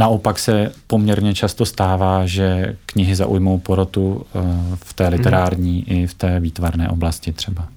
Naopak 0.00 0.38
se 0.38 0.72
poměrně 0.86 1.34
často 1.34 1.66
stává, 1.66 2.26
že 2.26 2.76
knihy 2.86 3.14
zaujmou 3.14 3.58
porotu 3.58 4.26
v 4.74 4.94
té 4.94 5.04
mhm. 5.04 5.12
literární 5.12 5.84
mm. 5.88 5.96
i 5.96 6.06
v 6.06 6.14
té 6.14 6.40
výtvarné 6.40 6.88
oblasti 6.88 7.32
třeba. 7.32 7.68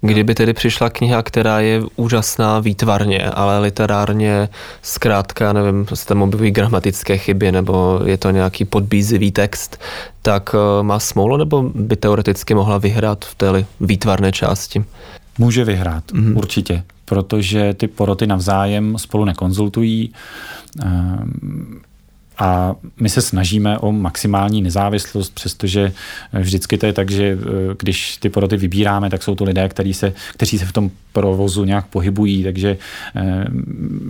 Kdyby 0.00 0.34
tedy 0.34 0.52
přišla 0.52 0.90
kniha, 0.90 1.22
která 1.22 1.60
je 1.60 1.82
úžasná 1.96 2.60
výtvarně, 2.60 3.30
ale 3.30 3.58
literárně 3.58 4.48
zkrátka, 4.82 5.52
nevím, 5.52 5.86
se 5.94 6.06
tam 6.06 6.22
objevují 6.22 6.50
gramatické 6.50 7.18
chyby 7.18 7.52
nebo 7.52 8.00
je 8.04 8.16
to 8.16 8.30
nějaký 8.30 8.64
podbízivý 8.64 9.32
text, 9.32 9.80
tak 10.22 10.54
eh, 10.54 10.82
má 10.82 10.98
smoulo 10.98 11.36
nebo 11.36 11.62
by 11.74 11.96
teoreticky 11.96 12.54
mohla 12.54 12.78
vyhrát 12.78 13.24
v 13.24 13.34
té 13.34 13.64
výtvarné 13.80 14.32
části? 14.32 14.84
Může 15.38 15.64
vyhrát, 15.64 16.04
mm-hmm. 16.12 16.36
určitě, 16.36 16.82
protože 17.04 17.74
ty 17.74 17.88
poroty 17.88 18.26
navzájem 18.26 18.98
spolu 18.98 19.24
nekonzultují. 19.24 20.12
Ehm, 20.82 21.80
a 22.38 22.74
my 23.00 23.08
se 23.08 23.22
snažíme 23.22 23.78
o 23.78 23.92
maximální 23.92 24.62
nezávislost, 24.62 25.34
přestože 25.34 25.92
vždycky 26.32 26.78
to 26.78 26.86
je 26.86 26.92
tak, 26.92 27.10
že 27.10 27.24
eh, 27.24 27.74
když 27.78 28.16
ty 28.16 28.28
poroty 28.28 28.56
vybíráme, 28.56 29.10
tak 29.10 29.22
jsou 29.22 29.34
to 29.34 29.44
lidé, 29.44 29.68
kteří 29.68 29.94
se, 29.94 30.12
kteří 30.32 30.58
se 30.58 30.64
v 30.64 30.72
tom 30.72 30.90
provozu 31.12 31.64
nějak 31.64 31.86
pohybují, 31.86 32.44
takže 32.44 32.76
eh, 33.16 33.46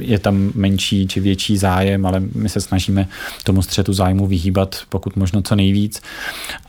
je 0.01 0.19
tam 0.19 0.51
menší 0.55 1.07
či 1.07 1.21
větší 1.21 1.57
zájem, 1.59 2.07
ale 2.07 2.23
my 2.35 2.49
se 2.49 2.61
snažíme 2.61 3.09
tomu 3.45 3.63
střetu 3.63 3.93
zájmu 3.93 4.27
vyhýbat 4.27 4.77
pokud 4.89 5.17
možno 5.17 5.43
co 5.43 5.57
nejvíc. 5.57 6.03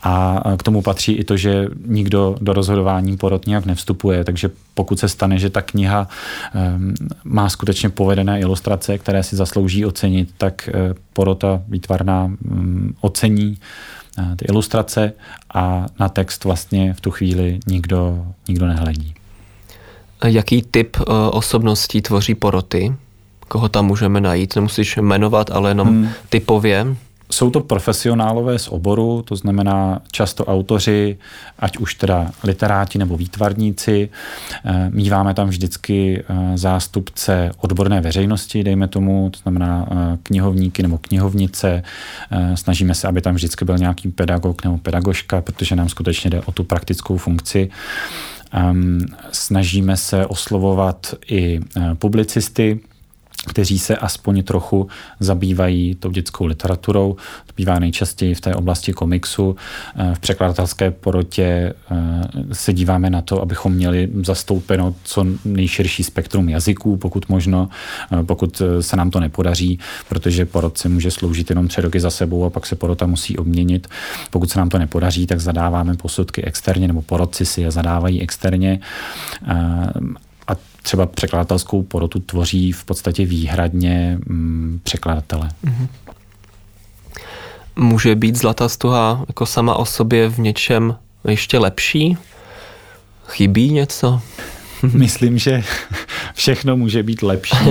A 0.04 0.44
k 0.58 0.64
tomu 0.64 0.82
patří 0.82 1.14
i 1.14 1.24
to, 1.24 1.38
že 1.38 1.68
nikdo 1.86 2.36
do 2.42 2.54
rozhodování 2.54 3.18
porod 3.18 3.48
nějak 3.48 3.66
nevstupuje, 3.66 4.24
takže 4.24 4.50
pokud 4.74 5.00
se 5.00 5.10
stane, 5.10 5.40
že 5.40 5.50
ta 5.50 5.62
kniha 5.62 6.08
eh, 6.56 6.60
má 7.24 7.50
skutečně 7.50 7.90
povedené 7.90 8.40
ilustrace, 8.40 8.98
které 8.98 9.24
si 9.24 9.36
zaslouží 9.36 9.86
ocenit, 9.86 10.30
tak 10.38 10.70
porota 11.18 11.62
výtvarná 11.68 12.28
mm, 12.28 12.94
ocení 13.02 13.58
eh, 13.58 14.36
ty 14.36 14.46
ilustrace 14.46 15.14
a 15.54 15.86
na 16.00 16.10
text 16.10 16.44
vlastně 16.44 16.94
v 16.94 17.02
tu 17.02 17.12
chvíli 17.12 17.60
nikdo, 17.68 18.26
nikdo 18.48 18.68
nehledí. 18.68 19.14
Jaký 20.26 20.62
typ 20.62 20.98
eh, 21.00 21.04
osobností 21.32 22.02
tvoří 22.02 22.36
poroty? 22.36 22.94
Koho 23.48 23.70
tam 23.70 23.86
můžeme 23.86 24.22
najít? 24.22 24.56
Nemusíš 24.56 24.98
jmenovat, 24.98 25.50
ale 25.52 25.70
jenom 25.70 25.88
hmm. 25.88 26.10
typově. 26.30 26.96
Jsou 27.32 27.50
to 27.50 27.60
profesionálové 27.60 28.60
z 28.60 28.68
oboru, 28.68 29.22
to 29.22 29.36
znamená 29.36 30.02
často 30.12 30.46
autoři, 30.46 31.18
ať 31.60 31.78
už 31.78 31.96
teda 31.96 32.32
literáti 32.44 33.00
nebo 33.00 33.18
výtvarníci. 33.18 34.10
Eh, 34.66 34.90
míváme 34.94 35.34
tam 35.34 35.48
vždycky 35.48 36.24
eh, 36.30 36.58
zástupce 36.58 37.52
odborné 37.58 38.02
veřejnosti, 38.02 38.64
dejme 38.64 38.88
tomu, 38.88 39.30
to 39.30 39.40
znamená 39.40 39.88
eh, 39.92 40.18
knihovníky 40.24 40.84
nebo 40.84 40.98
knihovnice. 40.98 41.84
Snažíme 42.56 42.96
se, 42.96 43.08
aby 43.08 43.22
tam 43.22 43.36
vždycky 43.36 43.66
byl 43.66 43.78
nějaký 43.78 44.12
pedagog 44.12 44.64
nebo 44.64 44.78
pedagožka, 44.78 45.42
protože 45.42 45.76
nám 45.76 45.90
skutečně 45.90 46.30
jde 46.30 46.42
o 46.42 46.52
tu 46.52 46.64
praktickou 46.64 47.18
funkci. 47.18 47.70
Ehm, 48.52 49.06
snažíme 49.32 49.98
se 49.98 50.26
oslovovat 50.26 51.16
i 51.28 51.60
publicisty, 51.94 52.80
kteří 53.48 53.80
se 53.80 53.98
aspoň 53.98 54.44
trochu 54.44 54.88
zabývají 55.20 55.96
tou 55.96 56.12
dětskou 56.12 56.46
literaturou. 56.46 57.16
To 57.46 57.54
bývá 57.58 57.80
nejčastěji 57.80 58.36
v 58.36 58.42
té 58.42 58.56
oblasti 58.56 58.94
komiksu. 58.94 59.56
Eh, 59.96 60.16
v 60.16 60.20
překladatelské 60.20 60.92
porotě 60.92 61.44
eh, 61.44 61.96
se 62.52 62.74
díváme 62.74 63.10
na 63.10 63.22
to, 63.22 63.42
abychom 63.42 63.74
měli 63.74 64.10
zastoupeno 64.24 64.96
co 65.04 65.26
nejširší 65.46 66.04
spektrum 66.04 66.50
jazyků, 66.50 66.98
pokud 66.98 67.30
možno, 67.30 67.70
eh, 68.12 68.24
pokud 68.24 68.62
se 68.82 68.96
nám 68.96 69.12
to 69.12 69.20
nepodaří, 69.20 69.80
protože 70.10 70.46
porod 70.46 70.78
se 70.78 70.90
může 70.90 71.12
sloužit 71.12 71.50
jenom 71.50 71.68
tři 71.68 71.82
roky 71.82 72.00
za 72.00 72.10
sebou 72.10 72.46
a 72.46 72.50
pak 72.50 72.66
se 72.66 72.76
porota 72.76 73.06
musí 73.06 73.38
obměnit. 73.38 73.88
Pokud 74.32 74.50
se 74.50 74.60
nám 74.60 74.70
to 74.70 74.78
nepodaří, 74.78 75.28
tak 75.28 75.40
zadáváme 75.40 75.96
posudky 75.96 76.44
externě, 76.44 76.88
nebo 76.88 77.02
porodci 77.02 77.46
si 77.46 77.62
je 77.62 77.72
zadávají 77.72 78.22
externě 78.22 78.80
třeba 80.88 81.06
překladatelskou 81.06 81.84
porotu 81.84 82.20
tvoří 82.20 82.72
v 82.72 82.86
podstatě 82.86 83.26
výhradně 83.26 84.18
mm, 84.26 84.80
překladatele. 84.84 85.50
Mm-hmm. 85.66 85.88
Může 87.76 88.16
být 88.16 88.36
Zlatá 88.36 88.70
stuha 88.70 89.26
jako 89.28 89.46
sama 89.46 89.76
o 89.76 89.86
sobě 89.86 90.30
v 90.30 90.38
něčem 90.40 90.96
ještě 91.28 91.60
lepší? 91.60 92.18
Chybí 93.28 93.72
něco? 93.72 94.22
Myslím, 94.94 95.38
že 95.38 95.64
všechno 96.34 96.78
může 96.78 97.04
být 97.04 97.22
lepší. 97.22 97.58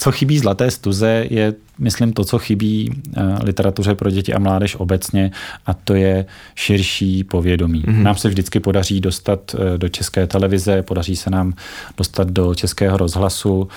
co 0.00 0.12
chybí 0.12 0.38
Zlaté 0.38 0.70
stuze 0.70 1.26
je, 1.30 1.54
myslím, 1.78 2.12
to, 2.12 2.24
co 2.24 2.38
chybí 2.38 3.02
eh, 3.16 3.22
literatuře 3.42 3.94
pro 3.94 4.10
děti 4.10 4.34
a 4.34 4.38
mládež 4.38 4.76
obecně 4.76 5.30
a 5.66 5.74
to 5.74 5.94
je 5.94 6.26
širší 6.54 7.24
povědomí. 7.24 7.82
Mm-hmm. 7.82 8.02
Nám 8.02 8.16
se 8.16 8.28
vždycky 8.28 8.60
podaří 8.60 9.00
dostat 9.00 9.54
eh, 9.54 9.78
do 9.78 9.88
české 9.88 10.26
televize, 10.26 10.82
podaří 10.82 11.16
se 11.16 11.30
nám 11.30 11.54
dostat 11.96 12.30
do 12.30 12.54
českého 12.54 12.96
rozhlasu, 12.96 13.68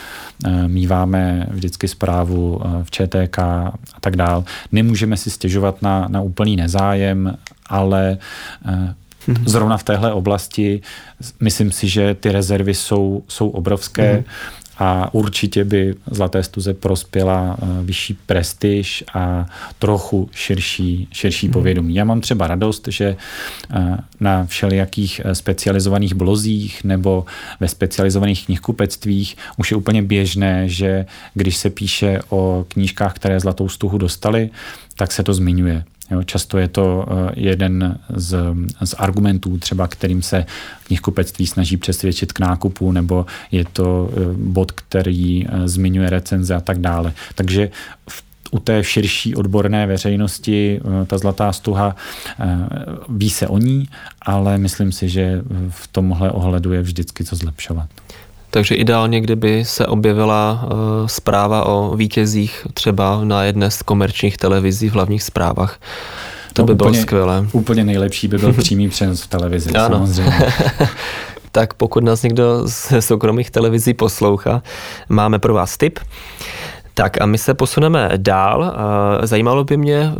eh, 0.45 0.67
míváme 0.67 1.47
vždycky 1.49 1.87
zprávu 1.87 2.61
v 2.83 2.91
ČTK 2.91 3.39
a 3.39 3.73
tak 3.99 4.15
dál. 4.15 4.43
Nemůžeme 4.71 5.17
si 5.17 5.29
stěžovat 5.29 5.81
na, 5.81 6.07
na 6.07 6.21
úplný 6.21 6.55
nezájem, 6.55 7.37
ale 7.69 8.17
Mhm. 9.27 9.43
Zrovna 9.47 9.77
v 9.77 9.83
téhle 9.83 10.13
oblasti 10.13 10.81
myslím 11.39 11.71
si, 11.71 11.87
že 11.87 12.13
ty 12.13 12.31
rezervy 12.31 12.73
jsou, 12.73 13.23
jsou 13.27 13.49
obrovské. 13.49 14.17
Mm 14.17 14.23
a 14.77 15.13
určitě 15.13 15.63
by 15.63 15.95
Zlaté 16.11 16.43
stuze 16.43 16.73
prospěla 16.73 17.57
eh, 17.61 17.65
vyšší 17.83 18.13
prestiž 18.25 19.03
a 19.13 19.45
trochu 19.79 20.29
širší, 20.31 21.07
širší 21.11 21.47
mm. 21.47 21.53
povědomí. 21.53 21.95
Já 21.95 22.03
mám 22.03 22.21
třeba 22.21 22.47
radost, 22.47 22.87
že 22.87 23.15
eh, 23.71 23.97
na 24.19 24.45
všelijakých 24.45 25.21
eh, 25.23 25.35
specializovaných 25.35 26.13
blozích 26.13 26.83
nebo 26.83 27.25
ve 27.59 27.67
specializovaných 27.67 28.45
knihkupectvích 28.45 29.37
už 29.57 29.71
je 29.71 29.77
úplně 29.77 30.01
běžné, 30.01 30.69
že 30.69 31.05
když 31.33 31.57
se 31.57 31.69
píše 31.69 32.19
o 32.29 32.65
knížkách, 32.67 33.13
které 33.13 33.39
Zlatou 33.39 33.69
stuhu 33.69 33.97
dostali, 33.97 34.49
tak 34.95 35.11
se 35.11 35.23
to 35.23 35.33
zmiňuje. 35.33 35.83
Jo, 36.11 36.23
často 36.23 36.57
je 36.57 36.67
to 36.67 37.05
eh, 37.07 37.31
jeden 37.35 37.99
z, 38.15 38.37
z 38.83 38.93
argumentů, 38.93 39.57
třeba 39.57 39.87
kterým 39.87 40.21
se 40.21 40.45
knihkupectví 40.83 41.47
snaží 41.47 41.77
přesvědčit 41.77 42.33
k 42.33 42.39
nákupu, 42.39 42.91
nebo 42.91 43.25
je 43.51 43.65
to 43.73 44.09
eh, 44.11 44.19
bod, 44.37 44.71
který 44.71 45.47
eh, 45.47 45.67
zmiňuje 45.67 46.09
recenze 46.09 46.55
a 46.55 46.59
tak 46.59 46.79
dále. 46.79 47.13
Takže 47.35 47.69
v 48.09 48.23
u 48.51 48.59
té 48.59 48.83
širší 48.83 49.35
odborné 49.35 49.87
veřejnosti 49.87 50.81
ta 51.07 51.17
zlatá 51.17 51.53
stuha 51.53 51.95
ví 53.09 53.29
se 53.29 53.47
o 53.47 53.57
ní, 53.57 53.89
ale 54.21 54.57
myslím 54.57 54.91
si, 54.91 55.09
že 55.09 55.41
v 55.69 55.87
tomhle 55.87 56.31
ohledu 56.31 56.73
je 56.73 56.81
vždycky 56.81 57.23
co 57.23 57.35
zlepšovat. 57.35 57.89
Takže 58.53 58.75
ideálně, 58.75 59.21
kdyby 59.21 59.65
se 59.65 59.87
objevila 59.87 60.63
uh, 60.63 61.07
zpráva 61.07 61.65
o 61.65 61.95
vítězích 61.95 62.67
třeba 62.73 63.23
na 63.23 63.43
jedné 63.43 63.71
z 63.71 63.81
komerčních 63.81 64.37
televizí 64.37 64.89
v 64.89 64.93
hlavních 64.93 65.23
zprávách. 65.23 65.79
To 66.53 66.61
no, 66.61 66.65
by 66.65 66.73
úplně, 66.73 66.91
bylo 66.91 67.01
skvělé. 67.01 67.47
Úplně 67.51 67.83
nejlepší 67.83 68.27
by 68.27 68.37
byl 68.37 68.53
přímý 68.63 68.89
přenos 68.89 69.21
v 69.21 69.27
televizi, 69.27 69.69
ano. 69.69 69.95
samozřejmě. 69.95 70.53
tak 71.51 71.73
pokud 71.73 72.03
nás 72.03 72.23
někdo 72.23 72.67
z 72.67 73.01
soukromých 73.01 73.51
televizí 73.51 73.93
poslouchá, 73.93 74.61
máme 75.09 75.39
pro 75.39 75.53
vás 75.53 75.77
tip. 75.77 75.99
Tak 76.93 77.21
a 77.21 77.25
my 77.25 77.37
se 77.37 77.53
posuneme 77.53 78.09
dál. 78.17 78.75
Zajímalo 79.23 79.63
by 79.63 79.77
mě, 79.77 80.11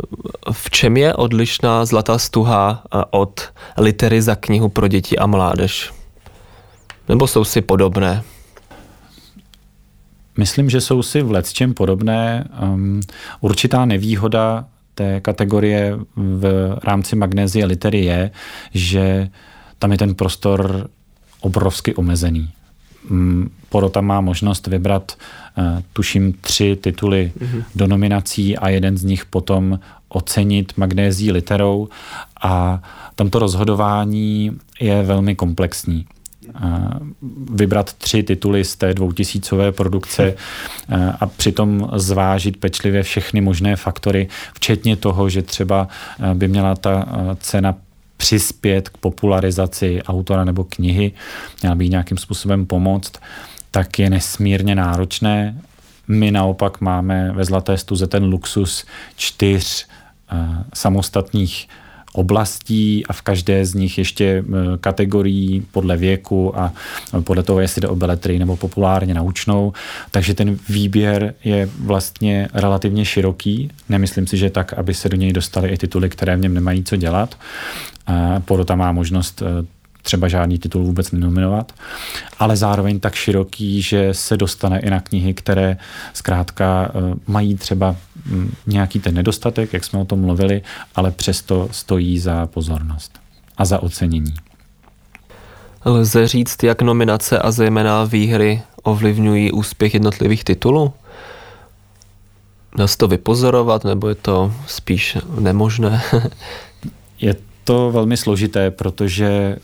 v 0.52 0.70
čem 0.70 0.96
je 0.96 1.14
odlišná 1.14 1.84
Zlatá 1.84 2.18
stuha 2.18 2.82
od 3.10 3.40
litery 3.78 4.22
za 4.22 4.34
knihu 4.34 4.68
pro 4.68 4.88
děti 4.88 5.18
a 5.18 5.26
mládež? 5.26 5.92
Nebo 7.08 7.26
jsou 7.26 7.44
si 7.44 7.60
podobné? 7.60 8.22
Myslím, 10.38 10.70
že 10.70 10.80
jsou 10.80 11.02
si 11.02 11.22
v 11.22 11.42
čem 11.52 11.74
podobné. 11.74 12.48
Um, 12.62 13.00
určitá 13.40 13.84
nevýhoda 13.84 14.64
té 14.94 15.20
kategorie 15.20 15.98
v 16.16 16.74
rámci 16.84 17.16
magnézie 17.16 17.66
litery 17.66 18.04
je, 18.04 18.30
že 18.74 19.30
tam 19.78 19.92
je 19.92 19.98
ten 19.98 20.14
prostor 20.14 20.88
obrovsky 21.40 21.94
omezený. 21.94 22.48
Mm, 23.08 23.50
porota 23.68 24.00
má 24.00 24.20
možnost 24.20 24.66
vybrat, 24.66 25.12
eh, 25.58 25.82
tuším, 25.92 26.32
tři 26.32 26.76
tituly 26.76 27.32
mm-hmm. 27.38 27.64
do 27.74 27.86
nominací 27.86 28.58
a 28.58 28.68
jeden 28.68 28.96
z 28.96 29.04
nich 29.04 29.24
potom 29.24 29.78
ocenit 30.08 30.72
magnézí 30.76 31.32
literou 31.32 31.88
a 32.42 32.82
tamto 33.14 33.38
rozhodování 33.38 34.58
je 34.80 35.02
velmi 35.02 35.34
komplexní 35.34 36.06
vybrat 37.50 37.92
tři 37.92 38.22
tituly 38.22 38.64
z 38.64 38.76
té 38.76 38.94
dvoutisícové 38.94 39.72
produkce 39.72 40.34
a 41.20 41.26
přitom 41.26 41.90
zvážit 41.94 42.56
pečlivě 42.56 43.02
všechny 43.02 43.40
možné 43.40 43.76
faktory, 43.76 44.28
včetně 44.54 44.96
toho, 44.96 45.28
že 45.28 45.42
třeba 45.42 45.88
by 46.34 46.48
měla 46.48 46.74
ta 46.74 47.06
cena 47.40 47.74
přispět 48.16 48.88
k 48.88 48.96
popularizaci 48.96 50.02
autora 50.02 50.44
nebo 50.44 50.64
knihy, 50.64 51.12
měla 51.62 51.74
by 51.74 51.88
nějakým 51.88 52.18
způsobem 52.18 52.66
pomoct, 52.66 53.12
tak 53.70 53.98
je 53.98 54.10
nesmírně 54.10 54.74
náročné. 54.74 55.60
My 56.08 56.30
naopak 56.30 56.80
máme 56.80 57.32
ve 57.32 57.44
Zlaté 57.44 57.78
stuze 57.78 58.06
ten 58.06 58.24
luxus 58.24 58.84
čtyř 59.16 59.86
samostatných 60.74 61.68
oblastí 62.14 63.06
a 63.06 63.12
v 63.12 63.22
každé 63.22 63.66
z 63.66 63.74
nich 63.74 63.98
ještě 63.98 64.24
e, 64.24 64.44
kategorií 64.80 65.66
podle 65.72 65.96
věku 65.96 66.58
a 66.58 66.72
podle 67.24 67.42
toho, 67.42 67.60
jestli 67.60 67.80
jde 67.80 67.88
o 67.88 67.96
beletry 67.96 68.38
nebo 68.38 68.56
populárně 68.56 69.14
naučnou. 69.14 69.72
Takže 70.10 70.34
ten 70.34 70.58
výběr 70.68 71.34
je 71.44 71.68
vlastně 71.78 72.48
relativně 72.54 73.04
široký. 73.04 73.70
Nemyslím 73.88 74.26
si, 74.26 74.36
že 74.36 74.50
tak, 74.50 74.72
aby 74.72 74.94
se 74.94 75.08
do 75.08 75.16
něj 75.16 75.32
dostaly 75.32 75.68
i 75.68 75.76
tituly, 75.76 76.10
které 76.10 76.36
v 76.36 76.40
něm 76.40 76.54
nemají 76.54 76.84
co 76.84 76.96
dělat. 76.96 77.36
Porota 78.44 78.74
má 78.74 78.92
možnost 78.92 79.42
e, 79.42 79.46
třeba 80.02 80.28
žádný 80.28 80.58
titul 80.58 80.84
vůbec 80.84 81.10
nenominovat, 81.10 81.72
ale 82.38 82.56
zároveň 82.56 83.00
tak 83.00 83.14
široký, 83.14 83.82
že 83.82 84.14
se 84.14 84.36
dostane 84.36 84.80
i 84.80 84.90
na 84.90 85.00
knihy, 85.00 85.34
které 85.34 85.76
zkrátka 86.12 86.88
e, 86.88 86.98
mají 87.26 87.54
třeba 87.54 87.96
nějaký 88.66 89.00
ten 89.00 89.14
nedostatek, 89.14 89.72
jak 89.72 89.84
jsme 89.84 89.98
o 89.98 90.04
tom 90.04 90.20
mluvili, 90.20 90.62
ale 90.94 91.10
přesto 91.10 91.68
stojí 91.70 92.18
za 92.18 92.46
pozornost 92.46 93.18
a 93.56 93.64
za 93.64 93.82
ocenění. 93.82 94.34
Lze 95.84 96.28
říct, 96.28 96.62
jak 96.62 96.82
nominace 96.82 97.38
a 97.38 97.50
zejména 97.50 98.04
výhry 98.04 98.62
ovlivňují 98.82 99.52
úspěch 99.52 99.94
jednotlivých 99.94 100.44
titulů? 100.44 100.92
Dá 102.76 102.86
se 102.86 102.98
to 102.98 103.08
vypozorovat, 103.08 103.84
nebo 103.84 104.08
je 104.08 104.14
to 104.14 104.52
spíš 104.66 105.18
nemožné? 105.40 106.02
je 107.20 107.36
to 107.64 107.90
velmi 107.92 108.16
složité, 108.16 108.70
protože 108.70 109.26
eh, 109.26 109.58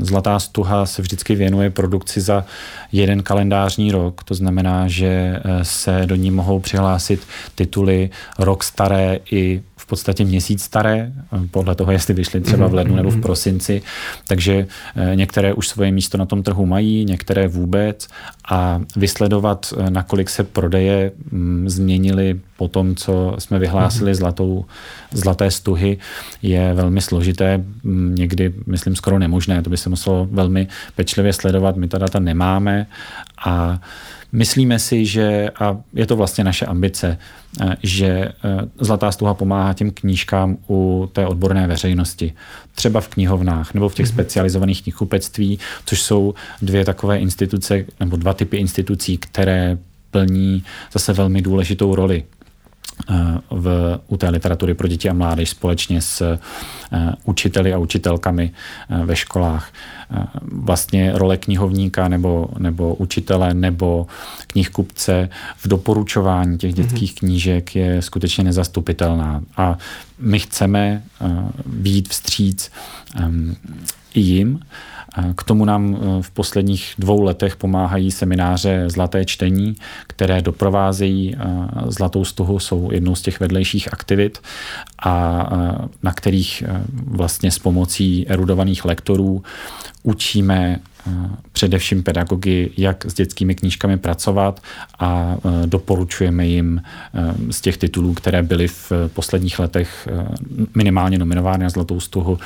Zlatá 0.00 0.38
stuha 0.38 0.86
se 0.86 1.02
vždycky 1.02 1.34
věnuje 1.34 1.70
produkci 1.70 2.20
za 2.20 2.44
jeden 2.92 3.22
kalendářní 3.22 3.92
rok, 3.92 4.24
to 4.24 4.34
znamená, 4.34 4.88
že 4.88 5.06
eh, 5.06 5.64
se 5.64 6.02
do 6.06 6.14
ní 6.14 6.30
mohou 6.30 6.60
přihlásit 6.60 7.26
tituly 7.54 8.10
rok 8.38 8.64
staré 8.64 9.18
i 9.30 9.62
podstatě 9.90 10.24
měsíc 10.24 10.62
staré, 10.62 11.12
eh, 11.12 11.38
podle 11.50 11.74
toho, 11.74 11.92
jestli 11.92 12.14
vyšly 12.14 12.40
třeba 12.40 12.66
v 12.66 12.74
lednu 12.74 12.96
nebo 12.96 13.10
v 13.10 13.20
prosinci. 13.20 13.82
Takže 14.26 14.66
některé 15.14 15.52
už 15.52 15.68
svoje 15.68 15.92
místo 15.92 16.18
na 16.18 16.26
tom 16.26 16.42
trhu 16.42 16.66
mají, 16.66 17.04
některé 17.04 17.48
vůbec 17.48 18.08
a 18.50 18.80
vysledovat, 18.96 19.74
nakolik 19.88 20.30
se 20.30 20.44
prodeje 20.44 21.12
mm, 21.30 21.68
změnily 21.68 22.40
po 22.60 22.68
tom, 22.68 22.94
co 22.94 23.36
jsme 23.38 23.58
vyhlásili 23.58 24.14
zlatou, 24.14 24.64
zlaté 25.12 25.50
stuhy, 25.50 25.98
je 26.42 26.74
velmi 26.74 27.00
složité, 27.00 27.64
někdy, 28.14 28.54
myslím, 28.66 28.96
skoro 28.96 29.18
nemožné. 29.18 29.62
To 29.62 29.70
by 29.70 29.76
se 29.76 29.88
muselo 29.88 30.28
velmi 30.30 30.68
pečlivě 30.96 31.32
sledovat. 31.32 31.76
My 31.76 31.88
ta 31.88 31.98
data 31.98 32.18
nemáme 32.18 32.86
a 33.46 33.80
myslíme 34.32 34.78
si, 34.78 35.06
že, 35.06 35.50
a 35.60 35.76
je 35.94 36.06
to 36.06 36.16
vlastně 36.16 36.44
naše 36.44 36.66
ambice, 36.66 37.18
že 37.82 38.32
Zlatá 38.80 39.12
stuha 39.12 39.34
pomáhá 39.34 39.72
těm 39.72 39.90
knížkám 39.90 40.56
u 40.68 41.10
té 41.12 41.26
odborné 41.26 41.66
veřejnosti. 41.66 42.32
Třeba 42.74 43.00
v 43.00 43.08
knihovnách 43.08 43.74
nebo 43.74 43.88
v 43.88 43.94
těch 43.94 44.06
mm-hmm. 44.06 44.12
specializovaných 44.12 44.82
knihkupectví, 44.82 45.58
což 45.86 46.02
jsou 46.02 46.34
dvě 46.62 46.84
takové 46.84 47.18
instituce 47.18 47.84
nebo 48.00 48.16
dva 48.16 48.34
typy 48.34 48.56
institucí, 48.56 49.18
které 49.18 49.78
plní 50.10 50.64
zase 50.92 51.12
velmi 51.12 51.42
důležitou 51.42 51.94
roli 51.94 52.24
v, 53.50 53.98
u 54.06 54.16
té 54.16 54.28
literatury 54.28 54.74
pro 54.74 54.88
děti 54.88 55.08
a 55.08 55.12
mládež 55.12 55.50
společně 55.50 56.00
s 56.00 56.20
eh, 56.92 57.12
učiteli 57.24 57.72
a 57.72 57.78
učitelkami 57.78 58.50
eh, 58.90 59.04
ve 59.04 59.16
školách. 59.16 59.72
Eh, 60.10 60.26
vlastně 60.42 61.12
role 61.14 61.36
knihovníka 61.36 62.08
nebo, 62.08 62.48
nebo 62.58 62.94
učitele 62.94 63.54
nebo 63.54 64.06
knihkupce 64.46 65.28
v 65.56 65.68
doporučování 65.68 66.58
těch 66.58 66.74
mhm. 66.74 66.82
dětských 66.82 67.14
knížek 67.14 67.76
je 67.76 68.02
skutečně 68.02 68.44
nezastupitelná. 68.44 69.42
A 69.56 69.78
my 70.18 70.38
chceme 70.38 71.02
být 71.66 72.08
vstříc 72.08 72.70
ehm, 73.16 73.56
i 74.14 74.20
jim 74.20 74.60
k 75.36 75.42
tomu 75.42 75.64
nám 75.64 75.94
e, 75.94 76.22
v 76.22 76.30
posledních 76.30 76.94
dvou 76.98 77.22
letech 77.22 77.56
pomáhají 77.56 78.10
semináře 78.10 78.84
Zlaté 78.86 79.24
čtení, 79.24 79.76
které 80.06 80.42
doprovázejí 80.42 81.34
e, 81.34 81.38
Zlatou 81.86 82.24
stuhu, 82.24 82.58
jsou 82.58 82.92
jednou 82.92 83.14
z 83.14 83.22
těch 83.22 83.40
vedlejších 83.40 83.92
aktivit 83.92 84.38
a 85.02 85.48
e, 85.52 85.88
na 86.02 86.12
kterých 86.12 86.62
vlastně 86.92 87.50
s 87.50 87.58
pomocí 87.58 88.28
erudovaných 88.28 88.84
lektorů 88.84 89.42
učíme 90.02 90.80
především 91.52 92.02
pedagogy, 92.02 92.70
jak 92.76 93.04
s 93.04 93.14
dětskými 93.14 93.54
knížkami 93.54 93.98
pracovat 93.98 94.60
a 94.98 95.36
doporučujeme 95.66 96.46
jim 96.46 96.82
z 97.50 97.60
těch 97.60 97.76
titulů, 97.76 98.14
které 98.14 98.42
byly 98.42 98.68
v 98.68 98.92
posledních 99.14 99.58
letech 99.58 100.08
minimálně 100.74 101.18
nominovány 101.18 101.64
na 101.64 101.70
Zlatou 101.70 102.00
stuhu, 102.00 102.38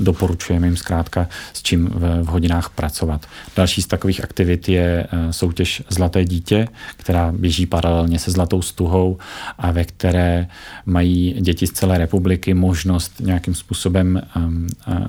doporučujeme 0.00 0.66
jim 0.66 0.76
zkrátka 0.76 1.28
s 1.52 1.62
čím 1.62 1.86
v 2.22 2.26
hodinách 2.26 2.70
pracovat. 2.70 3.26
Další 3.56 3.82
z 3.82 3.86
takových 3.86 4.24
aktivit 4.24 4.68
je 4.68 5.06
soutěž 5.30 5.82
Zlaté 5.88 6.24
dítě, 6.24 6.68
která 6.96 7.32
běží 7.32 7.66
paralelně 7.66 8.18
se 8.18 8.30
Zlatou 8.30 8.62
stuhou 8.62 9.18
a 9.58 9.70
ve 9.70 9.84
které 9.84 10.46
mají 10.86 11.34
děti 11.40 11.66
z 11.66 11.72
celé 11.72 11.98
republiky 11.98 12.54
možnost 12.54 13.20
nějakým 13.20 13.54
způsobem 13.54 14.22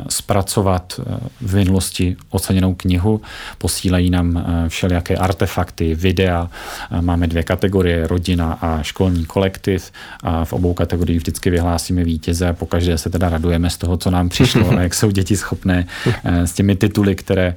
zpracovat 0.09 0.99
v 1.41 1.55
minulosti 1.55 2.17
oceněnou 2.39 2.73
knihu, 2.73 3.21
posílají 3.57 4.09
nám 4.09 4.37
eh, 4.37 4.69
všelijaké 4.69 5.15
artefakty, 5.15 5.95
videa, 5.95 6.49
eh, 6.91 7.01
máme 7.01 7.27
dvě 7.27 7.43
kategorie, 7.43 8.07
rodina 8.07 8.57
a 8.61 8.81
školní 8.83 9.25
kolektiv 9.25 9.91
a 10.23 10.45
v 10.45 10.53
obou 10.53 10.73
kategoriích 10.73 11.19
vždycky 11.19 11.49
vyhlásíme 11.49 12.03
vítěze 12.03 12.47
a 12.47 12.53
pokaždé 12.53 12.97
se 12.97 13.09
teda 13.09 13.29
radujeme 13.29 13.69
z 13.69 13.77
toho, 13.77 13.97
co 13.97 14.11
nám 14.11 14.29
přišlo 14.29 14.69
a 14.77 14.81
jak 14.81 14.93
jsou 14.93 15.11
děti 15.11 15.37
schopné 15.37 15.85
eh, 16.23 16.47
s 16.47 16.53
těmi 16.53 16.75
tituly, 16.75 17.15
které 17.15 17.55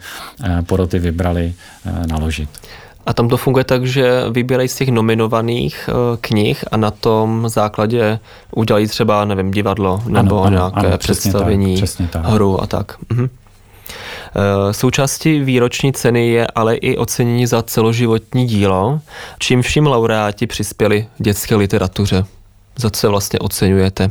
poroty 0.67 0.99
vybrali, 0.99 1.55
naložit. 2.11 2.49
A 3.07 3.13
tam 3.13 3.29
to 3.29 3.37
funguje 3.37 3.65
tak, 3.65 3.87
že 3.87 4.25
vybírají 4.31 4.69
z 4.69 4.77
těch 4.77 4.89
nominovaných 4.89 5.91
knih 6.21 6.65
a 6.73 6.77
na 6.77 6.91
tom 6.91 7.49
základě 7.49 8.19
udělají 8.55 8.87
třeba, 8.87 9.25
nevím, 9.25 9.51
divadlo 9.51 10.03
nebo 10.07 10.43
ano, 10.43 10.43
ano, 10.43 10.51
nějaké 10.51 10.89
ano, 10.89 10.99
představení, 10.99 11.81
tak, 11.81 12.11
tak. 12.11 12.25
hru 12.25 12.63
a 12.63 12.67
tak. 12.67 12.97
Mhm. 13.11 13.29
Eh, 14.37 14.73
součástí 14.73 15.41
výroční 15.41 15.93
ceny 15.93 16.29
je 16.29 16.47
ale 16.47 16.75
i 16.75 16.97
ocenění 16.97 17.47
za 17.47 17.63
celoživotní 17.63 18.47
dílo, 18.47 19.01
čím 19.39 19.63
vším 19.63 19.87
laureáti 19.87 20.47
přispěli 20.47 21.07
dětské 21.19 21.55
literatuře. 21.55 22.25
Za 22.77 22.91
co 22.91 23.11
vlastně 23.11 23.39
oceňujete? 23.39 24.11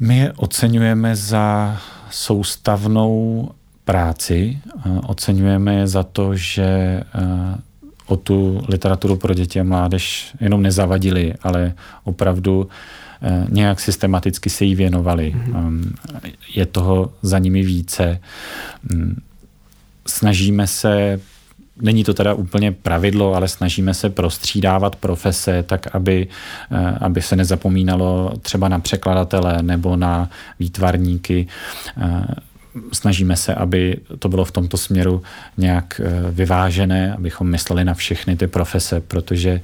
My 0.00 0.18
je 0.18 0.32
oceňujeme 0.36 1.16
za 1.16 1.76
soustavnou 2.10 3.48
práci. 3.84 4.58
Oceňujeme 5.06 5.74
je 5.74 5.86
za 5.86 6.02
to, 6.02 6.36
že 6.36 7.00
o 8.06 8.16
tu 8.16 8.62
literaturu 8.68 9.16
pro 9.16 9.34
děti 9.34 9.60
a 9.60 9.64
mládež 9.64 10.34
jenom 10.40 10.62
nezavadili, 10.62 11.34
ale 11.42 11.72
opravdu 12.04 12.68
nějak 13.48 13.80
systematicky 13.80 14.50
se 14.50 14.64
jí 14.64 14.74
věnovali. 14.74 15.34
Mm-hmm. 15.36 15.92
Je 16.54 16.66
toho 16.66 17.12
za 17.22 17.38
nimi 17.38 17.62
více. 17.62 18.20
Mm, 18.92 19.20
snažíme 20.06 20.66
se 20.66 21.20
Není 21.80 22.04
to 22.04 22.14
teda 22.14 22.34
úplně 22.34 22.72
pravidlo, 22.72 23.34
ale 23.34 23.48
snažíme 23.48 23.94
se 23.94 24.10
prostřídávat 24.10 24.96
profese 24.96 25.62
tak, 25.62 25.94
aby, 25.94 26.28
eh, 26.70 26.98
aby 27.00 27.22
se 27.22 27.36
nezapomínalo 27.36 28.32
třeba 28.42 28.68
na 28.68 28.78
překladatele 28.78 29.62
nebo 29.62 29.96
na 29.96 30.30
výtvarníky. 30.58 31.46
Eh, 32.78 32.94
snažíme 32.94 33.36
se, 33.36 33.54
aby 33.54 33.96
to 34.18 34.28
bylo 34.28 34.44
v 34.44 34.52
tomto 34.52 34.76
směru 34.76 35.22
nějak 35.56 36.00
eh, 36.04 36.30
vyvážené, 36.30 37.14
abychom 37.14 37.46
mysleli 37.48 37.84
na 37.84 37.94
všechny 37.94 38.36
ty 38.36 38.46
profese, 38.46 39.00
protože 39.00 39.60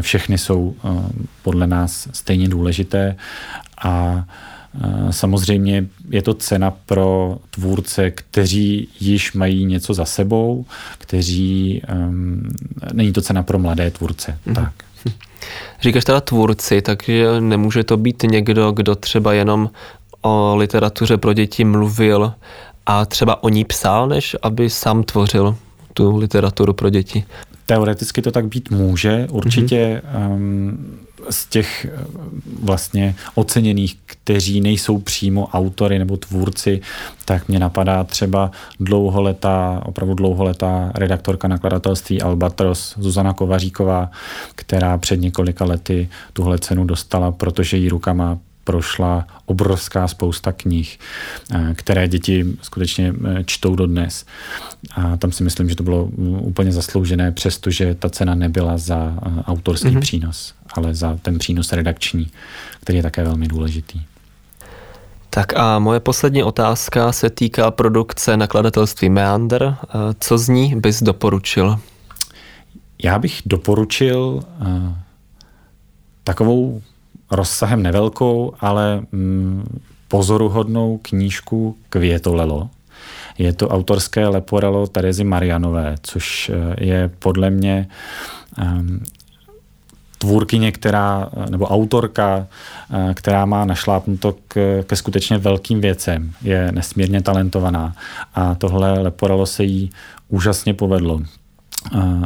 všechny 0.00 0.38
jsou 0.38 0.74
podle 1.42 1.66
nás 1.66 2.08
stejně 2.12 2.48
důležité 2.48 3.16
a 3.84 4.24
Samozřejmě 5.10 5.86
je 6.10 6.22
to 6.22 6.34
cena 6.34 6.70
pro 6.70 7.38
tvůrce, 7.50 8.10
kteří 8.10 8.88
již 9.00 9.32
mají 9.32 9.64
něco 9.64 9.94
za 9.94 10.04
sebou, 10.04 10.66
kteří. 10.98 11.82
Um, 11.94 12.48
není 12.92 13.12
to 13.12 13.22
cena 13.22 13.42
pro 13.42 13.58
mladé 13.58 13.90
tvůrce. 13.90 14.38
Mm-hmm. 14.46 14.54
Tak. 14.54 14.72
Říkáš 15.82 16.04
teda 16.04 16.20
tvůrci, 16.20 16.82
takže 16.82 17.40
nemůže 17.40 17.84
to 17.84 17.96
být 17.96 18.22
někdo, 18.22 18.72
kdo 18.72 18.94
třeba 18.94 19.32
jenom 19.32 19.70
o 20.22 20.56
literatuře 20.56 21.16
pro 21.16 21.32
děti 21.32 21.64
mluvil 21.64 22.32
a 22.86 23.06
třeba 23.06 23.42
o 23.42 23.48
ní 23.48 23.64
psal, 23.64 24.08
než 24.08 24.36
aby 24.42 24.70
sám 24.70 25.02
tvořil 25.02 25.56
tu 25.94 26.16
literaturu 26.16 26.72
pro 26.72 26.90
děti. 26.90 27.24
Teoreticky 27.66 28.22
to 28.22 28.30
tak 28.30 28.46
být 28.46 28.70
může. 28.70 29.26
Určitě 29.30 30.02
mm-hmm. 30.04 30.32
um, 30.32 30.96
z 31.30 31.46
těch 31.46 31.84
eh, 31.84 32.04
vlastně 32.62 33.14
oceněných, 33.34 33.96
kteří 34.06 34.60
nejsou 34.60 34.98
přímo 34.98 35.46
autory 35.46 35.98
nebo 35.98 36.16
tvůrci, 36.16 36.80
tak 37.24 37.48
mě 37.48 37.58
napadá 37.58 38.04
třeba 38.04 38.50
dlouholetá, 38.80 39.82
opravdu 39.84 40.14
dlouholetá 40.14 40.92
redaktorka 40.94 41.48
nakladatelství 41.48 42.22
Albatros 42.22 42.94
Zuzana 42.98 43.32
Kovaříková, 43.32 44.10
která 44.54 44.98
před 44.98 45.20
několika 45.20 45.64
lety 45.64 46.08
tuhle 46.32 46.58
cenu 46.58 46.84
dostala, 46.84 47.32
protože 47.32 47.76
jí 47.76 47.88
rukama 47.88 48.38
prošla 48.64 49.26
obrovská 49.46 50.08
spousta 50.08 50.52
knih, 50.52 50.98
eh, 51.52 51.74
které 51.74 52.08
děti 52.08 52.46
skutečně 52.62 53.14
eh, 53.24 53.44
čtou 53.44 53.76
dodnes. 53.76 54.24
A 54.94 55.16
tam 55.16 55.32
si 55.32 55.44
myslím, 55.44 55.68
že 55.68 55.76
to 55.76 55.82
bylo 55.82 56.06
mm, 56.06 56.34
úplně 56.34 56.72
zasloužené, 56.72 57.32
přestože 57.32 57.94
ta 57.94 58.10
cena 58.10 58.34
nebyla 58.34 58.78
za 58.78 59.14
eh, 59.16 59.42
autorský 59.42 59.88
mm-hmm. 59.88 60.00
přínos, 60.00 60.54
ale 60.74 60.94
za 60.94 61.18
ten 61.22 61.38
přínos 61.38 61.72
redakční, 61.72 62.30
který 62.80 62.96
je 62.96 63.02
také 63.02 63.24
velmi 63.24 63.48
důležitý. 63.48 64.00
Tak 65.30 65.56
a 65.56 65.78
moje 65.78 66.00
poslední 66.00 66.42
otázka 66.42 67.12
se 67.12 67.30
týká 67.30 67.70
produkce 67.70 68.36
nakladatelství 68.36 69.08
Meander. 69.10 69.76
Co 70.20 70.38
z 70.38 70.48
ní 70.48 70.74
bys 70.76 71.02
doporučil? 71.02 71.78
Já 73.04 73.18
bych 73.18 73.42
doporučil 73.46 74.42
takovou 76.24 76.82
rozsahem 77.32 77.82
nevelkou, 77.82 78.52
ale 78.60 79.02
mm, 79.12 79.80
pozoruhodnou 80.08 80.98
knížku 81.02 81.76
Květolelo. 81.88 82.70
Je 83.38 83.52
to 83.52 83.68
autorské 83.68 84.28
leporelo 84.28 84.86
Terezy 84.86 85.24
Marianové, 85.24 85.94
což 86.02 86.50
eh, 86.54 86.84
je 86.84 87.10
podle 87.18 87.50
mě 87.50 87.88
um, 88.62 89.00
tvůrkyně, 90.18 90.72
která, 90.72 91.30
nebo 91.50 91.66
autorka, 91.66 92.46
eh, 92.90 93.14
která 93.14 93.46
má 93.46 93.64
našlápnuto 93.64 94.34
k, 94.48 94.84
ke 94.86 94.96
skutečně 94.96 95.38
velkým 95.38 95.80
věcem. 95.80 96.32
Je 96.42 96.72
nesmírně 96.72 97.22
talentovaná 97.22 97.94
a 98.34 98.54
tohle 98.54 98.98
leporelo 98.98 99.46
se 99.46 99.64
jí 99.64 99.90
úžasně 100.28 100.74
povedlo. 100.74 101.20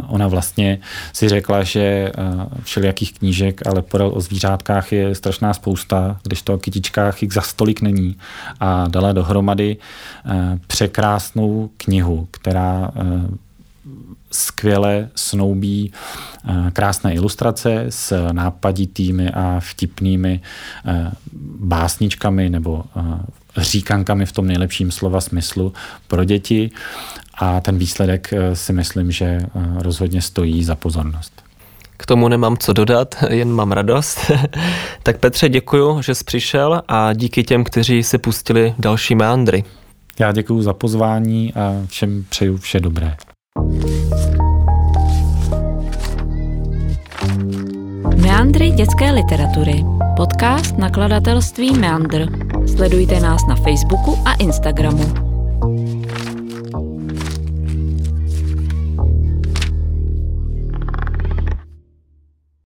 Ona 0.06 0.28
vlastně 0.28 0.78
si 1.12 1.28
řekla, 1.28 1.62
že 1.62 2.12
všelijakých 2.62 3.18
knížek, 3.18 3.66
ale 3.66 3.82
porel 3.82 4.10
o 4.14 4.20
zvířátkách 4.20 4.92
je 4.92 5.14
strašná 5.14 5.54
spousta, 5.54 6.16
když 6.22 6.42
to 6.42 6.54
o 6.54 6.58
kytičkách 6.58 7.22
jich 7.22 7.32
za 7.32 7.40
stolik 7.40 7.82
není. 7.82 8.16
A 8.60 8.88
dala 8.88 9.12
dohromady 9.12 9.76
překrásnou 10.66 11.70
knihu, 11.76 12.28
která 12.30 12.90
skvěle 14.32 15.08
snoubí 15.14 15.92
krásné 16.72 17.14
ilustrace 17.14 17.84
s 17.88 18.32
nápaditými 18.32 19.30
a 19.30 19.60
vtipnými 19.60 20.40
básničkami 21.60 22.50
nebo 22.50 22.84
říkankami 23.56 24.26
v 24.26 24.32
tom 24.32 24.46
nejlepším 24.46 24.90
slova 24.90 25.20
smyslu 25.20 25.72
pro 26.08 26.24
děti 26.24 26.70
a 27.34 27.60
ten 27.60 27.78
výsledek 27.78 28.32
eh, 28.32 28.56
si 28.56 28.72
myslím, 28.72 29.10
že 29.10 29.24
eh, 29.26 29.48
rozhodně 29.78 30.22
stojí 30.22 30.64
za 30.64 30.74
pozornost. 30.74 31.42
K 31.96 32.06
tomu 32.06 32.28
nemám 32.28 32.56
co 32.56 32.72
dodat, 32.72 33.14
jen 33.28 33.52
mám 33.52 33.72
radost. 33.72 34.30
tak 35.02 35.18
Petře, 35.18 35.48
děkuji, 35.48 36.02
že 36.02 36.14
jsi 36.14 36.24
přišel 36.24 36.82
a 36.88 37.12
díky 37.12 37.44
těm, 37.44 37.64
kteří 37.64 38.02
si 38.02 38.18
pustili 38.18 38.74
další 38.78 39.14
meandry. 39.14 39.64
Já 40.18 40.32
děkuji 40.32 40.62
za 40.62 40.72
pozvání 40.72 41.54
a 41.54 41.86
všem 41.86 42.24
přeju 42.28 42.56
vše 42.56 42.80
dobré. 42.80 43.16
Meandry 48.36 48.70
dětské 48.70 49.10
literatury. 49.12 49.84
Podcast 50.16 50.78
nakladatelství 50.78 51.78
Meandr. 51.78 52.26
Sledujte 52.76 53.20
nás 53.20 53.46
na 53.48 53.56
Facebooku 53.56 54.18
a 54.24 54.34
Instagramu. 54.34 55.35